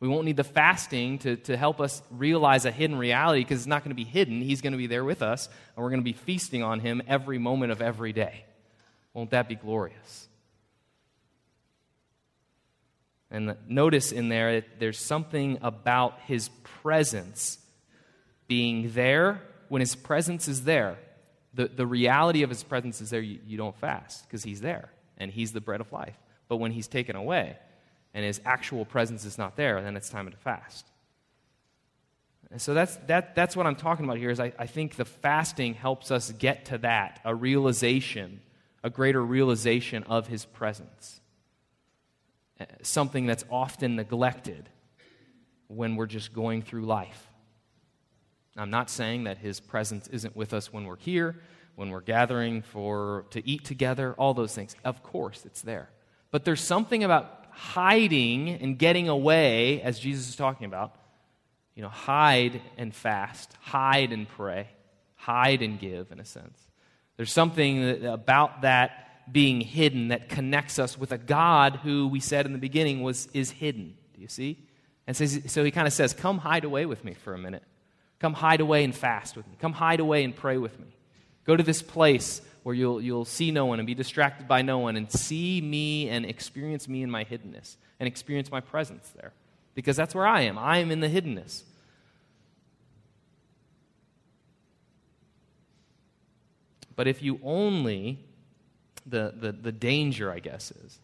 We 0.00 0.08
won't 0.08 0.26
need 0.26 0.36
the 0.36 0.44
fasting 0.44 1.18
to, 1.20 1.36
to 1.36 1.56
help 1.56 1.80
us 1.80 2.02
realize 2.10 2.66
a 2.66 2.70
hidden 2.70 2.98
reality 2.98 3.40
because 3.40 3.60
it's 3.60 3.66
not 3.66 3.82
going 3.82 3.90
to 3.90 3.94
be 3.94 4.04
hidden. 4.04 4.42
He's 4.42 4.60
going 4.60 4.72
to 4.72 4.78
be 4.78 4.86
there 4.86 5.04
with 5.04 5.22
us, 5.22 5.48
and 5.74 5.82
we're 5.82 5.90
going 5.90 6.00
to 6.00 6.04
be 6.04 6.12
feasting 6.12 6.62
on 6.62 6.80
Him 6.80 7.00
every 7.06 7.38
moment 7.38 7.72
of 7.72 7.80
every 7.80 8.12
day. 8.12 8.44
Won't 9.14 9.30
that 9.30 9.48
be 9.48 9.54
glorious? 9.54 10.28
And 13.30 13.56
notice 13.66 14.12
in 14.12 14.28
there, 14.28 14.64
there's 14.78 14.98
something 14.98 15.58
about 15.62 16.20
His 16.26 16.50
presence 16.82 17.58
being 18.46 18.92
there. 18.92 19.40
When 19.68 19.80
His 19.80 19.94
presence 19.94 20.48
is 20.48 20.64
there, 20.64 20.98
the, 21.52 21.68
the 21.68 21.86
reality 21.86 22.42
of 22.42 22.50
His 22.50 22.62
presence 22.62 23.00
is 23.00 23.10
there, 23.10 23.20
you, 23.20 23.38
you 23.46 23.56
don't 23.56 23.76
fast 23.76 24.26
because 24.26 24.42
He's 24.42 24.60
there 24.60 24.90
and 25.18 25.30
He's 25.30 25.52
the 25.52 25.60
bread 25.60 25.80
of 25.80 25.92
life. 25.92 26.16
But 26.48 26.56
when 26.56 26.72
He's 26.72 26.88
taken 26.88 27.16
away, 27.16 27.56
and 28.14 28.24
his 28.24 28.40
actual 28.44 28.84
presence 28.84 29.24
is 29.24 29.36
not 29.36 29.56
there, 29.56 29.82
then 29.82 29.96
it's 29.96 30.08
time 30.08 30.30
to 30.30 30.36
fast. 30.36 30.86
And 32.50 32.62
so 32.62 32.72
that's, 32.72 32.94
that, 33.08 33.34
that's 33.34 33.56
what 33.56 33.66
I'm 33.66 33.74
talking 33.74 34.04
about 34.04 34.18
here 34.18 34.30
is 34.30 34.38
I, 34.38 34.52
I 34.56 34.66
think 34.66 34.94
the 34.94 35.04
fasting 35.04 35.74
helps 35.74 36.12
us 36.12 36.30
get 36.30 36.66
to 36.66 36.78
that, 36.78 37.20
a 37.24 37.34
realization, 37.34 38.40
a 38.84 38.90
greater 38.90 39.20
realization 39.20 40.04
of 40.04 40.28
his 40.28 40.44
presence. 40.44 41.20
Uh, 42.60 42.66
something 42.82 43.26
that's 43.26 43.44
often 43.50 43.96
neglected 43.96 44.68
when 45.66 45.96
we're 45.96 46.06
just 46.06 46.32
going 46.32 46.62
through 46.62 46.84
life. 46.84 47.28
I'm 48.56 48.70
not 48.70 48.88
saying 48.88 49.24
that 49.24 49.38
his 49.38 49.60
presence 49.60 50.06
isn't 50.08 50.36
with 50.36 50.54
us 50.54 50.72
when 50.72 50.84
we're 50.84 50.96
here, 50.96 51.36
when 51.74 51.90
we're 51.90 52.00
gathering 52.00 52.62
for 52.62 53.26
to 53.30 53.46
eat 53.48 53.64
together, 53.64 54.14
all 54.16 54.34
those 54.34 54.54
things. 54.54 54.76
Of 54.84 55.02
course, 55.02 55.44
it's 55.44 55.62
there. 55.62 55.90
But 56.30 56.44
there's 56.44 56.60
something 56.60 57.02
about 57.02 57.46
hiding 57.50 58.50
and 58.50 58.78
getting 58.78 59.08
away, 59.08 59.80
as 59.82 59.98
Jesus 59.98 60.28
is 60.28 60.36
talking 60.36 60.66
about, 60.66 60.94
you 61.74 61.82
know, 61.82 61.88
hide 61.88 62.60
and 62.76 62.94
fast, 62.94 63.56
hide 63.60 64.12
and 64.12 64.28
pray, 64.28 64.68
hide 65.14 65.62
and 65.62 65.78
give, 65.78 66.12
in 66.12 66.20
a 66.20 66.24
sense. 66.24 66.58
There's 67.16 67.32
something 67.32 67.82
that, 67.82 68.12
about 68.12 68.62
that 68.62 69.32
being 69.32 69.60
hidden 69.60 70.08
that 70.08 70.28
connects 70.28 70.78
us 70.78 70.98
with 70.98 71.12
a 71.12 71.18
God 71.18 71.80
who 71.82 72.08
we 72.08 72.20
said 72.20 72.46
in 72.46 72.52
the 72.52 72.58
beginning 72.58 73.02
was 73.02 73.28
is 73.32 73.50
hidden. 73.50 73.96
Do 74.14 74.20
you 74.20 74.28
see? 74.28 74.58
And 75.06 75.16
so, 75.16 75.26
so 75.26 75.64
he 75.64 75.70
kind 75.70 75.86
of 75.86 75.92
says, 75.92 76.12
Come 76.12 76.38
hide 76.38 76.64
away 76.64 76.86
with 76.86 77.04
me 77.04 77.14
for 77.14 77.34
a 77.34 77.38
minute. 77.38 77.62
Come 78.24 78.32
hide 78.32 78.62
away 78.62 78.84
and 78.84 78.94
fast 78.94 79.36
with 79.36 79.46
me. 79.46 79.52
Come 79.60 79.74
hide 79.74 80.00
away 80.00 80.24
and 80.24 80.34
pray 80.34 80.56
with 80.56 80.80
me. 80.80 80.86
Go 81.44 81.56
to 81.56 81.62
this 81.62 81.82
place 81.82 82.40
where 82.62 82.74
you'll, 82.74 82.98
you'll 82.98 83.26
see 83.26 83.50
no 83.50 83.66
one 83.66 83.80
and 83.80 83.86
be 83.86 83.94
distracted 83.94 84.48
by 84.48 84.62
no 84.62 84.78
one 84.78 84.96
and 84.96 85.12
see 85.12 85.60
me 85.60 86.08
and 86.08 86.24
experience 86.24 86.88
me 86.88 87.02
in 87.02 87.10
my 87.10 87.26
hiddenness 87.26 87.76
and 88.00 88.06
experience 88.06 88.50
my 88.50 88.60
presence 88.60 89.06
there. 89.14 89.34
Because 89.74 89.94
that's 89.94 90.14
where 90.14 90.26
I 90.26 90.40
am. 90.40 90.56
I 90.56 90.78
am 90.78 90.90
in 90.90 91.00
the 91.00 91.08
hiddenness. 91.10 91.64
But 96.96 97.06
if 97.06 97.22
you 97.22 97.38
only, 97.44 98.20
the, 99.04 99.34
the, 99.36 99.52
the 99.52 99.70
danger, 99.70 100.32
I 100.32 100.38
guess, 100.38 100.70
is, 100.70 100.98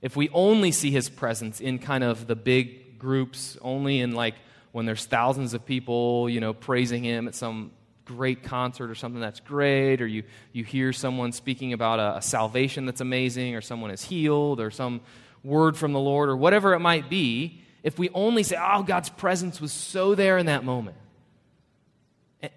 if 0.00 0.14
we 0.14 0.28
only 0.28 0.70
see 0.70 0.92
his 0.92 1.08
presence 1.08 1.60
in 1.60 1.80
kind 1.80 2.04
of 2.04 2.28
the 2.28 2.36
big 2.36 2.96
groups, 2.96 3.58
only 3.60 3.98
in 3.98 4.12
like 4.12 4.36
when 4.72 4.86
there's 4.86 5.04
thousands 5.04 5.54
of 5.54 5.64
people, 5.64 6.28
you 6.28 6.40
know, 6.40 6.52
praising 6.52 7.04
him 7.04 7.28
at 7.28 7.34
some 7.34 7.72
great 8.04 8.42
concert 8.42 8.90
or 8.90 8.94
something 8.94 9.20
that's 9.20 9.40
great, 9.40 10.00
or 10.00 10.06
you, 10.06 10.22
you 10.52 10.64
hear 10.64 10.92
someone 10.92 11.32
speaking 11.32 11.72
about 11.72 11.98
a, 11.98 12.18
a 12.18 12.22
salvation 12.22 12.86
that's 12.86 13.00
amazing, 13.00 13.54
or 13.54 13.60
someone 13.60 13.90
is 13.90 14.02
healed, 14.02 14.60
or 14.60 14.70
some 14.70 15.00
word 15.44 15.76
from 15.76 15.92
the 15.92 16.00
Lord, 16.00 16.28
or 16.28 16.36
whatever 16.36 16.74
it 16.74 16.80
might 16.80 17.08
be, 17.10 17.62
if 17.82 17.98
we 17.98 18.08
only 18.10 18.42
say, 18.42 18.56
oh, 18.58 18.82
God's 18.82 19.08
presence 19.08 19.60
was 19.60 19.72
so 19.72 20.14
there 20.14 20.38
in 20.38 20.46
that 20.46 20.64
moment, 20.64 20.96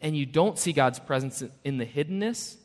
and, 0.01 0.15
you 0.15 0.25
don't 0.25 0.59
see 0.59 0.73
God's 0.73 0.99
presence 0.99 1.43
in 1.63 1.77
the 1.77 1.85
hiddenness, 1.85 2.55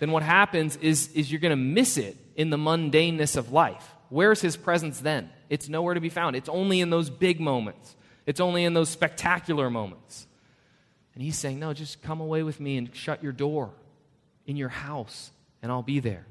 then 0.00 0.10
what 0.10 0.22
happens 0.22 0.76
is, 0.76 1.08
is 1.14 1.30
you're 1.30 1.40
going 1.40 1.50
to 1.50 1.56
miss 1.56 1.96
it 1.96 2.16
in 2.34 2.50
the 2.50 2.56
mundaneness 2.56 3.36
of 3.36 3.52
life. 3.52 3.88
Where's 4.08 4.40
his 4.40 4.56
presence 4.56 5.00
then? 5.00 5.30
It's 5.48 5.68
nowhere 5.68 5.94
to 5.94 6.00
be 6.00 6.08
found. 6.08 6.36
It's 6.36 6.48
only 6.48 6.80
in 6.80 6.90
those 6.90 7.08
big 7.08 7.40
moments. 7.40 7.94
It's 8.26 8.40
only 8.40 8.64
in 8.64 8.74
those 8.74 8.88
spectacular 8.88 9.70
moments. 9.70 10.26
And 11.14 11.22
he's 11.22 11.38
saying, 11.38 11.58
No, 11.58 11.72
just 11.72 12.02
come 12.02 12.20
away 12.20 12.42
with 12.42 12.60
me 12.60 12.76
and 12.76 12.94
shut 12.94 13.22
your 13.22 13.32
door 13.32 13.72
in 14.46 14.56
your 14.56 14.68
house, 14.68 15.30
and 15.62 15.72
I'll 15.72 15.82
be 15.82 16.00
there. 16.00 16.26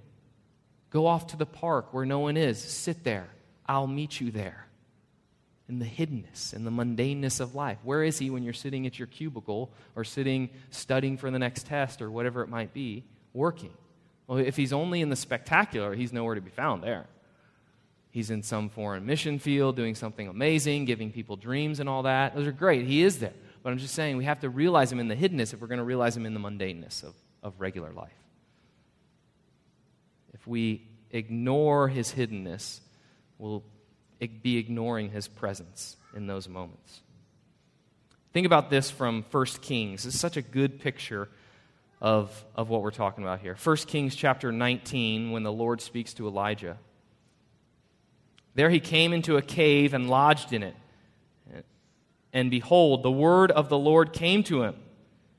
Go 0.90 1.08
off 1.08 1.28
to 1.28 1.38
the 1.38 1.46
park 1.46 1.94
where 1.94 2.06
no 2.06 2.20
one 2.20 2.38
is. 2.38 2.60
Sit 2.60 3.04
there. 3.04 3.28
I'll 3.66 3.88
meet 3.88 4.22
you 4.22 4.32
there. 4.32 4.68
In 5.68 5.80
the 5.80 5.86
hiddenness, 5.86 6.54
in 6.54 6.64
the 6.64 6.72
mundaneness 6.72 7.40
of 7.40 7.56
life. 7.56 7.80
Where 7.84 8.04
is 8.04 8.20
he 8.20 8.30
when 8.30 8.44
you're 8.44 8.54
sitting 8.54 8.86
at 8.86 9.00
your 9.00 9.08
cubicle 9.08 9.72
or 9.96 10.04
sitting 10.04 10.52
studying 10.70 11.18
for 11.18 11.32
the 11.32 11.40
next 11.40 11.66
test 11.66 12.02
or 12.02 12.12
whatever 12.12 12.44
it 12.44 12.50
might 12.50 12.72
be, 12.74 13.04
working? 13.34 13.74
Well, 14.28 14.38
if 14.38 14.56
he's 14.56 14.72
only 14.72 15.02
in 15.02 15.10
the 15.10 15.16
spectacular, 15.16 15.96
he's 15.96 16.14
nowhere 16.14 16.36
to 16.36 16.42
be 16.42 16.52
found 16.52 16.84
there. 16.84 17.08
He's 18.16 18.30
in 18.30 18.44
some 18.44 18.70
foreign 18.70 19.06
mission 19.06 19.40
field 19.40 19.76
doing 19.76 19.94
something 19.94 20.30
amazing, 20.30 20.86
giving 20.86 21.12
people 21.12 21.36
dreams 21.36 21.82
and 21.82 21.90
all 21.90 22.04
that. 22.04 22.34
Those 22.34 22.48
are 22.48 22.54
great. 22.54 22.86
He 22.86 23.04
is 23.04 23.20
there. 23.20 23.34
But 23.62 23.74
I'm 23.74 23.78
just 23.78 23.94
saying 23.94 24.16
we 24.16 24.24
have 24.24 24.40
to 24.40 24.50
realize 24.50 24.90
him 24.90 25.02
in 25.02 25.10
the 25.10 25.18
hiddenness 25.18 25.54
if 25.54 25.60
we're 25.60 25.68
going 25.68 25.80
to 25.80 25.84
realize 25.84 26.16
him 26.16 26.26
in 26.26 26.34
the 26.34 26.40
mundaneness 26.40 27.04
of, 27.04 27.14
of 27.44 27.60
regular 27.60 27.92
life. 27.92 28.16
If 30.34 30.48
we 30.48 30.88
ignore 31.12 31.90
his 31.90 32.14
hiddenness, 32.14 32.80
we'll 33.38 33.66
be 34.42 34.56
ignoring 34.60 35.10
his 35.10 35.28
presence 35.28 35.98
in 36.16 36.26
those 36.26 36.48
moments. 36.48 37.02
Think 38.32 38.46
about 38.46 38.70
this 38.70 38.90
from 38.90 39.26
1 39.30 39.46
Kings. 39.62 40.06
It's 40.06 40.18
such 40.18 40.38
a 40.38 40.42
good 40.42 40.80
picture 40.80 41.28
of, 42.00 42.46
of 42.56 42.70
what 42.70 42.82
we're 42.82 42.92
talking 42.92 43.26
about 43.26 43.42
here. 43.42 43.58
1 43.62 43.76
Kings 43.76 44.16
chapter 44.16 44.54
19, 44.54 45.32
when 45.32 45.44
the 45.44 45.52
Lord 45.52 45.82
speaks 45.82 46.14
to 46.14 46.30
Elijah. 46.30 46.78
There 48.56 48.70
he 48.70 48.80
came 48.80 49.14
into 49.14 49.38
a 49.38 49.42
cave 49.42 49.94
and 49.94 50.10
lodged 50.10 50.54
in 50.54 50.64
it. 50.64 50.76
And 52.34 52.52
behold, 52.52 53.04
the 53.04 53.12
word 53.12 53.52
of 53.52 53.70
the 53.70 53.78
Lord 53.78 54.12
came 54.12 54.44
to 54.46 54.64
him. 54.64 54.76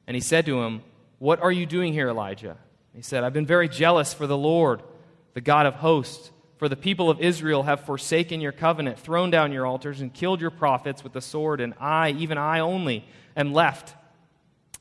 And 0.07 0.15
he 0.15 0.21
said 0.21 0.47
to 0.47 0.63
him, 0.63 0.83
What 1.19 1.43
are 1.43 1.53
you 1.53 1.67
doing 1.67 1.93
here, 1.93 2.09
Elijah? 2.09 2.57
He 2.95 3.03
said, 3.03 3.25
I've 3.25 3.35
been 3.35 3.47
very 3.47 3.69
jealous 3.69 4.15
for 4.15 4.27
the 4.27 4.37
Lord, 4.37 4.83
the 5.35 5.43
God 5.43 5.67
of 5.67 5.75
hosts. 5.75 6.31
For 6.57 6.71
the 6.71 6.77
people 6.77 7.11
of 7.11 7.21
Israel 7.21 7.65
have 7.65 7.81
forsaken 7.83 8.41
your 8.41 8.53
covenant, 8.53 8.99
thrown 8.99 9.31
down 9.31 9.53
your 9.53 9.67
altars, 9.67 10.01
and 10.01 10.13
killed 10.13 10.41
your 10.41 10.51
prophets 10.51 11.05
with 11.05 11.13
the 11.13 11.21
sword, 11.21 11.61
and 11.61 11.75
I, 11.79 12.13
even 12.13 12.39
I 12.39 12.61
only, 12.61 13.07
am 13.37 13.53
left. 13.53 13.95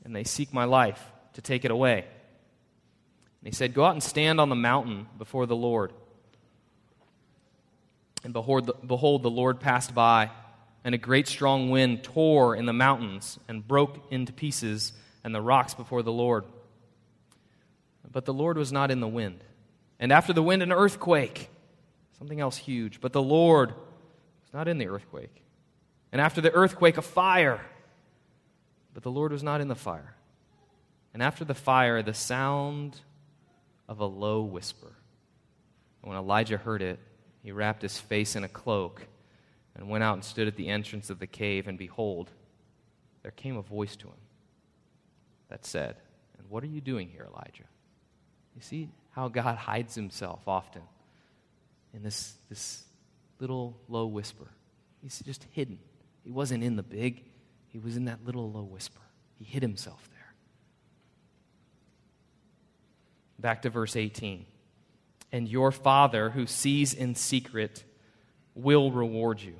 And 0.02 0.16
they 0.16 0.24
seek 0.24 0.54
my 0.54 0.64
life 0.64 1.02
to 1.34 1.42
take 1.42 1.66
it 1.66 1.70
away. 1.70 1.98
And 1.98 3.44
he 3.44 3.52
said, 3.52 3.74
Go 3.74 3.84
out 3.84 3.92
and 3.92 4.02
stand 4.02 4.40
on 4.40 4.48
the 4.48 4.56
mountain 4.56 5.06
before 5.18 5.44
the 5.44 5.56
Lord. 5.56 5.92
And 8.24 8.32
behold, 8.32 8.66
the, 8.66 8.74
behold, 8.74 9.22
the 9.22 9.30
Lord 9.30 9.60
passed 9.60 9.94
by 9.94 10.30
and 10.84 10.94
a 10.94 10.98
great 10.98 11.26
strong 11.26 11.70
wind 11.70 12.04
tore 12.04 12.54
in 12.54 12.66
the 12.66 12.72
mountains 12.72 13.38
and 13.48 13.66
broke 13.66 14.06
into 14.10 14.32
pieces 14.32 14.92
and 15.24 15.34
the 15.34 15.40
rocks 15.40 15.74
before 15.74 16.02
the 16.02 16.12
Lord. 16.12 16.44
But 18.12 18.24
the 18.24 18.32
Lord 18.32 18.56
was 18.56 18.72
not 18.72 18.90
in 18.90 19.00
the 19.00 19.08
wind. 19.08 19.40
And 19.98 20.12
after 20.12 20.32
the 20.32 20.42
wind, 20.42 20.62
an 20.62 20.72
earthquake, 20.72 21.50
something 22.18 22.40
else 22.40 22.56
huge. 22.56 23.00
But 23.00 23.12
the 23.12 23.22
Lord 23.22 23.70
was 23.70 24.52
not 24.54 24.68
in 24.68 24.78
the 24.78 24.86
earthquake. 24.86 25.42
And 26.12 26.20
after 26.20 26.40
the 26.40 26.52
earthquake, 26.52 26.96
a 26.96 27.02
fire. 27.02 27.60
But 28.94 29.02
the 29.02 29.10
Lord 29.10 29.32
was 29.32 29.42
not 29.42 29.60
in 29.60 29.68
the 29.68 29.74
fire. 29.74 30.14
And 31.12 31.22
after 31.22 31.44
the 31.44 31.54
fire, 31.54 32.02
the 32.02 32.14
sound 32.14 33.00
of 33.88 34.00
a 34.00 34.06
low 34.06 34.42
whisper. 34.42 34.92
And 36.02 36.10
when 36.10 36.16
Elijah 36.16 36.58
heard 36.58 36.82
it, 36.82 36.98
he 37.46 37.52
wrapped 37.52 37.80
his 37.80 37.96
face 37.96 38.34
in 38.34 38.42
a 38.42 38.48
cloak 38.48 39.06
and 39.76 39.88
went 39.88 40.02
out 40.02 40.14
and 40.14 40.24
stood 40.24 40.48
at 40.48 40.56
the 40.56 40.66
entrance 40.66 41.10
of 41.10 41.20
the 41.20 41.28
cave, 41.28 41.68
and 41.68 41.78
behold, 41.78 42.32
there 43.22 43.30
came 43.30 43.56
a 43.56 43.62
voice 43.62 43.94
to 43.94 44.08
him 44.08 44.18
that 45.48 45.64
said, 45.64 45.94
And 46.38 46.50
what 46.50 46.64
are 46.64 46.66
you 46.66 46.80
doing 46.80 47.08
here, 47.08 47.24
Elijah? 47.24 47.68
You 48.56 48.62
see 48.62 48.88
how 49.12 49.28
God 49.28 49.58
hides 49.58 49.94
himself 49.94 50.40
often 50.48 50.82
in 51.94 52.02
this, 52.02 52.34
this 52.48 52.82
little 53.38 53.78
low 53.88 54.06
whisper. 54.06 54.48
He's 55.00 55.20
just 55.20 55.46
hidden. 55.52 55.78
He 56.24 56.32
wasn't 56.32 56.64
in 56.64 56.74
the 56.74 56.82
big, 56.82 57.22
he 57.68 57.78
was 57.78 57.96
in 57.96 58.06
that 58.06 58.24
little 58.26 58.50
low 58.50 58.64
whisper. 58.64 59.02
He 59.38 59.44
hid 59.44 59.62
himself 59.62 60.08
there. 60.10 60.34
Back 63.38 63.62
to 63.62 63.70
verse 63.70 63.94
18. 63.94 64.46
And 65.32 65.48
your 65.48 65.72
Father 65.72 66.30
who 66.30 66.46
sees 66.46 66.94
in 66.94 67.14
secret 67.14 67.84
will 68.54 68.90
reward 68.90 69.40
you. 69.40 69.54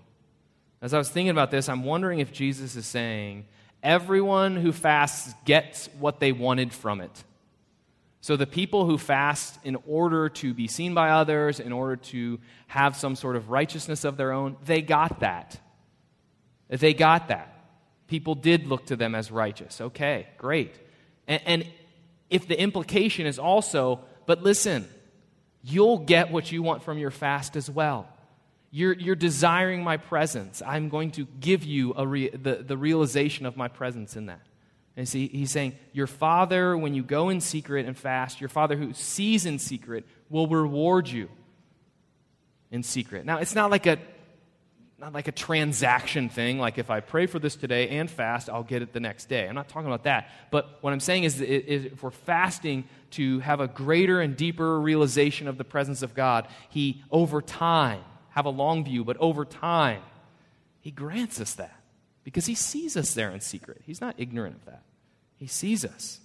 As 0.80 0.94
I 0.94 0.98
was 0.98 1.10
thinking 1.10 1.30
about 1.30 1.50
this, 1.50 1.68
I'm 1.68 1.84
wondering 1.84 2.20
if 2.20 2.32
Jesus 2.32 2.76
is 2.76 2.86
saying, 2.86 3.46
everyone 3.82 4.56
who 4.56 4.72
fasts 4.72 5.34
gets 5.44 5.88
what 5.98 6.20
they 6.20 6.32
wanted 6.32 6.72
from 6.72 7.00
it. 7.00 7.24
So 8.20 8.36
the 8.36 8.46
people 8.46 8.86
who 8.86 8.98
fast 8.98 9.58
in 9.62 9.76
order 9.86 10.28
to 10.28 10.52
be 10.52 10.66
seen 10.66 10.94
by 10.94 11.10
others, 11.10 11.60
in 11.60 11.72
order 11.72 11.96
to 11.96 12.40
have 12.66 12.96
some 12.96 13.14
sort 13.14 13.36
of 13.36 13.50
righteousness 13.50 14.04
of 14.04 14.16
their 14.16 14.32
own, 14.32 14.56
they 14.64 14.82
got 14.82 15.20
that. 15.20 15.60
They 16.68 16.92
got 16.92 17.28
that. 17.28 17.52
People 18.08 18.34
did 18.34 18.66
look 18.66 18.86
to 18.86 18.96
them 18.96 19.14
as 19.14 19.30
righteous. 19.30 19.80
Okay, 19.80 20.26
great. 20.38 20.74
And, 21.28 21.42
and 21.46 21.66
if 22.28 22.48
the 22.48 22.60
implication 22.60 23.26
is 23.26 23.38
also, 23.38 24.00
but 24.26 24.42
listen, 24.42 24.88
you'll 25.66 25.98
get 25.98 26.30
what 26.30 26.52
you 26.52 26.62
want 26.62 26.82
from 26.82 26.98
your 26.98 27.10
fast 27.10 27.56
as 27.56 27.68
well. 27.68 28.08
You're, 28.70 28.92
you're 28.92 29.16
desiring 29.16 29.82
my 29.82 29.96
presence. 29.96 30.62
I'm 30.64 30.88
going 30.88 31.12
to 31.12 31.26
give 31.40 31.64
you 31.64 31.94
a 31.96 32.06
re, 32.06 32.28
the, 32.30 32.56
the 32.56 32.76
realization 32.76 33.46
of 33.46 33.56
my 33.56 33.68
presence 33.68 34.16
in 34.16 34.26
that. 34.26 34.42
And 34.96 35.08
see, 35.08 35.28
he's 35.28 35.50
saying, 35.50 35.74
Your 35.92 36.06
Father, 36.06 36.76
when 36.76 36.94
you 36.94 37.02
go 37.02 37.28
in 37.28 37.40
secret 37.40 37.86
and 37.86 37.96
fast, 37.96 38.40
your 38.40 38.48
Father 38.48 38.76
who 38.76 38.92
sees 38.92 39.44
in 39.44 39.58
secret 39.58 40.06
will 40.30 40.46
reward 40.46 41.08
you 41.08 41.28
in 42.70 42.82
secret. 42.82 43.24
Now, 43.24 43.38
it's 43.38 43.54
not 43.54 43.70
like 43.70 43.86
a 43.86 43.98
not 44.98 45.12
like 45.12 45.28
a 45.28 45.32
transaction 45.32 46.30
thing, 46.30 46.58
like 46.58 46.78
if 46.78 46.90
I 46.90 47.00
pray 47.00 47.26
for 47.26 47.38
this 47.38 47.54
today 47.54 47.90
and 47.90 48.10
fast, 48.10 48.48
I'll 48.48 48.62
get 48.62 48.80
it 48.80 48.94
the 48.94 49.00
next 49.00 49.28
day. 49.28 49.46
I'm 49.46 49.54
not 49.54 49.68
talking 49.68 49.88
about 49.88 50.04
that. 50.04 50.30
But 50.50 50.78
what 50.80 50.94
I'm 50.94 51.00
saying 51.00 51.24
is, 51.24 51.38
is 51.38 51.84
if 51.92 52.02
we're 52.02 52.10
fasting 52.10 52.84
to 53.12 53.40
have 53.40 53.60
a 53.60 53.68
greater 53.68 54.20
and 54.20 54.36
deeper 54.36 54.80
realization 54.80 55.48
of 55.48 55.58
the 55.58 55.64
presence 55.64 56.02
of 56.02 56.14
God, 56.14 56.48
He, 56.68 57.02
over 57.10 57.40
time, 57.42 58.02
have 58.30 58.46
a 58.46 58.50
long 58.50 58.84
view, 58.84 59.04
but 59.04 59.16
over 59.18 59.44
time, 59.44 60.02
He 60.80 60.90
grants 60.90 61.40
us 61.40 61.54
that 61.54 61.80
because 62.24 62.46
He 62.46 62.54
sees 62.54 62.96
us 62.96 63.14
there 63.14 63.30
in 63.30 63.40
secret. 63.40 63.82
He's 63.84 64.00
not 64.00 64.14
ignorant 64.18 64.56
of 64.56 64.64
that. 64.66 64.82
He 65.36 65.46
sees 65.46 65.84
us. 65.84 66.20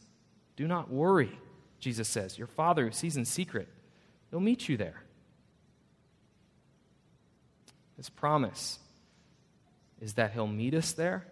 Do 0.55 0.67
not 0.67 0.89
worry, 0.89 1.37
Jesus 1.79 2.07
says. 2.07 2.37
Your 2.37 2.47
Father 2.47 2.85
who 2.85 2.91
sees 2.91 3.17
in 3.17 3.25
secret, 3.25 3.67
He'll 4.29 4.39
meet 4.39 4.69
you 4.69 4.77
there. 4.77 5.03
His 7.97 8.09
promise 8.09 8.79
is 9.99 10.13
that 10.13 10.31
He'll 10.31 10.47
meet 10.47 10.73
us 10.73 10.93
there 10.93 11.27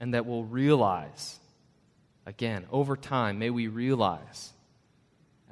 and 0.00 0.14
that 0.14 0.26
we'll 0.26 0.44
realize, 0.44 1.38
again, 2.26 2.66
over 2.72 2.96
time, 2.96 3.38
may 3.38 3.50
we 3.50 3.68
realize 3.68 4.52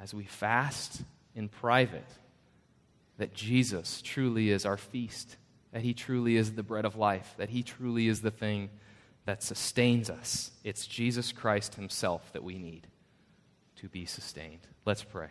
as 0.03 0.13
we 0.13 0.25
fast 0.25 1.01
in 1.33 1.47
private 1.47 2.05
that 3.17 3.33
Jesus 3.33 4.01
truly 4.01 4.49
is 4.49 4.65
our 4.65 4.75
feast, 4.75 5.37
that 5.71 5.81
He 5.81 5.93
truly 5.93 6.35
is 6.35 6.53
the 6.53 6.63
bread 6.63 6.83
of 6.83 6.97
life, 6.97 7.33
that 7.37 7.49
He 7.49 7.63
truly 7.63 8.09
is 8.09 8.21
the 8.21 8.29
thing 8.29 8.69
that 9.23 9.41
sustains 9.41 10.09
us. 10.09 10.51
It's 10.65 10.85
Jesus 10.85 11.31
Christ 11.31 11.75
Himself 11.75 12.33
that 12.33 12.43
we 12.43 12.57
need 12.57 12.87
to 13.77 13.87
be 13.87 14.05
sustained. 14.05 14.59
Let's 14.83 15.05
pray. 15.05 15.29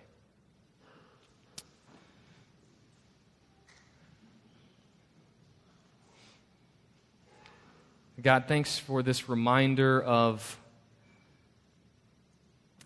God, 8.22 8.44
thanks 8.48 8.78
for 8.78 9.02
this 9.02 9.28
reminder 9.28 10.00
of 10.00 10.58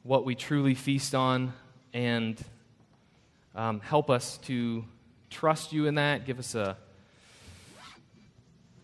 what 0.02 0.24
we 0.24 0.34
truly 0.34 0.74
feast 0.74 1.14
on 1.14 1.52
and 1.96 2.44
um, 3.54 3.80
help 3.80 4.10
us 4.10 4.36
to 4.36 4.84
trust 5.30 5.72
you 5.72 5.86
in 5.86 5.94
that. 5.94 6.26
Give 6.26 6.38
us 6.38 6.54
a, 6.54 6.76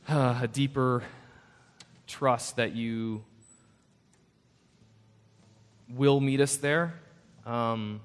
uh, 0.08 0.38
a 0.40 0.48
deeper 0.48 1.02
trust 2.06 2.56
that 2.56 2.74
you 2.74 3.22
will 5.90 6.20
meet 6.20 6.40
us 6.40 6.56
there, 6.56 6.94
um, 7.44 8.00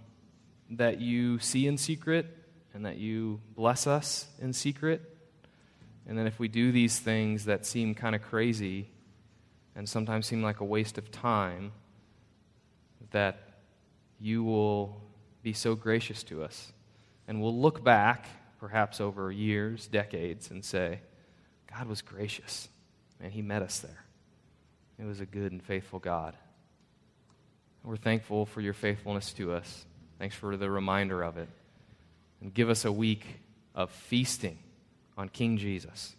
that 0.72 1.00
you 1.00 1.40
see 1.40 1.68
in 1.68 1.78
secret, 1.78 2.26
and 2.74 2.86
that 2.86 2.98
you 2.98 3.40
bless 3.56 3.88
us 3.88 4.28
in 4.42 4.52
secret. 4.52 5.02
And 6.06 6.18
then 6.18 6.28
if 6.28 6.38
we 6.38 6.50
do 6.50 6.74
these 6.74 7.00
things 7.00 7.46
that 7.46 7.66
seem 7.66 7.96
kind 7.96 8.14
of 8.14 8.22
crazy 8.22 8.90
and 9.74 9.88
sometimes 9.88 10.28
seem 10.28 10.44
like 10.44 10.60
a 10.60 10.66
waste 10.66 10.98
of 10.98 11.12
time, 11.12 11.72
that 13.12 13.47
you 14.20 14.44
will 14.44 15.02
be 15.44 15.54
so 15.54 15.76
gracious 15.76 16.24
to 16.24 16.44
us. 16.44 16.72
And 17.28 17.42
we'll 17.42 17.60
look 17.60 17.84
back, 17.84 18.28
perhaps 18.60 19.00
over 19.02 19.32
years, 19.32 19.88
decades, 19.88 20.50
and 20.52 20.64
say, 20.64 21.00
God 21.74 21.88
was 21.88 22.02
gracious. 22.02 22.70
And 23.20 23.32
He 23.32 23.42
met 23.42 23.62
us 23.62 23.80
there. 23.80 24.04
It 25.00 25.06
was 25.06 25.20
a 25.20 25.26
good 25.26 25.52
and 25.52 25.62
faithful 25.62 26.00
God. 26.00 26.36
We're 27.84 27.98
thankful 27.98 28.46
for 28.46 28.62
your 28.62 28.74
faithfulness 28.74 29.32
to 29.34 29.54
us. 29.54 29.86
Thanks 30.20 30.36
for 30.36 30.58
the 30.58 30.70
reminder 30.70 31.22
of 31.24 31.38
it. 31.38 31.48
And 32.42 32.54
give 32.54 32.70
us 32.70 32.86
a 32.86 32.92
week 32.92 33.26
of 33.76 33.92
feasting 33.92 34.58
on 35.18 35.30
King 35.30 35.58
Jesus. 35.58 36.16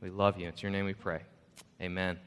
We 0.00 0.10
love 0.10 0.38
you. 0.38 0.48
It's 0.48 0.62
your 0.62 0.72
name 0.72 0.86
we 0.86 0.94
pray. 0.94 1.22
Amen. 1.80 2.18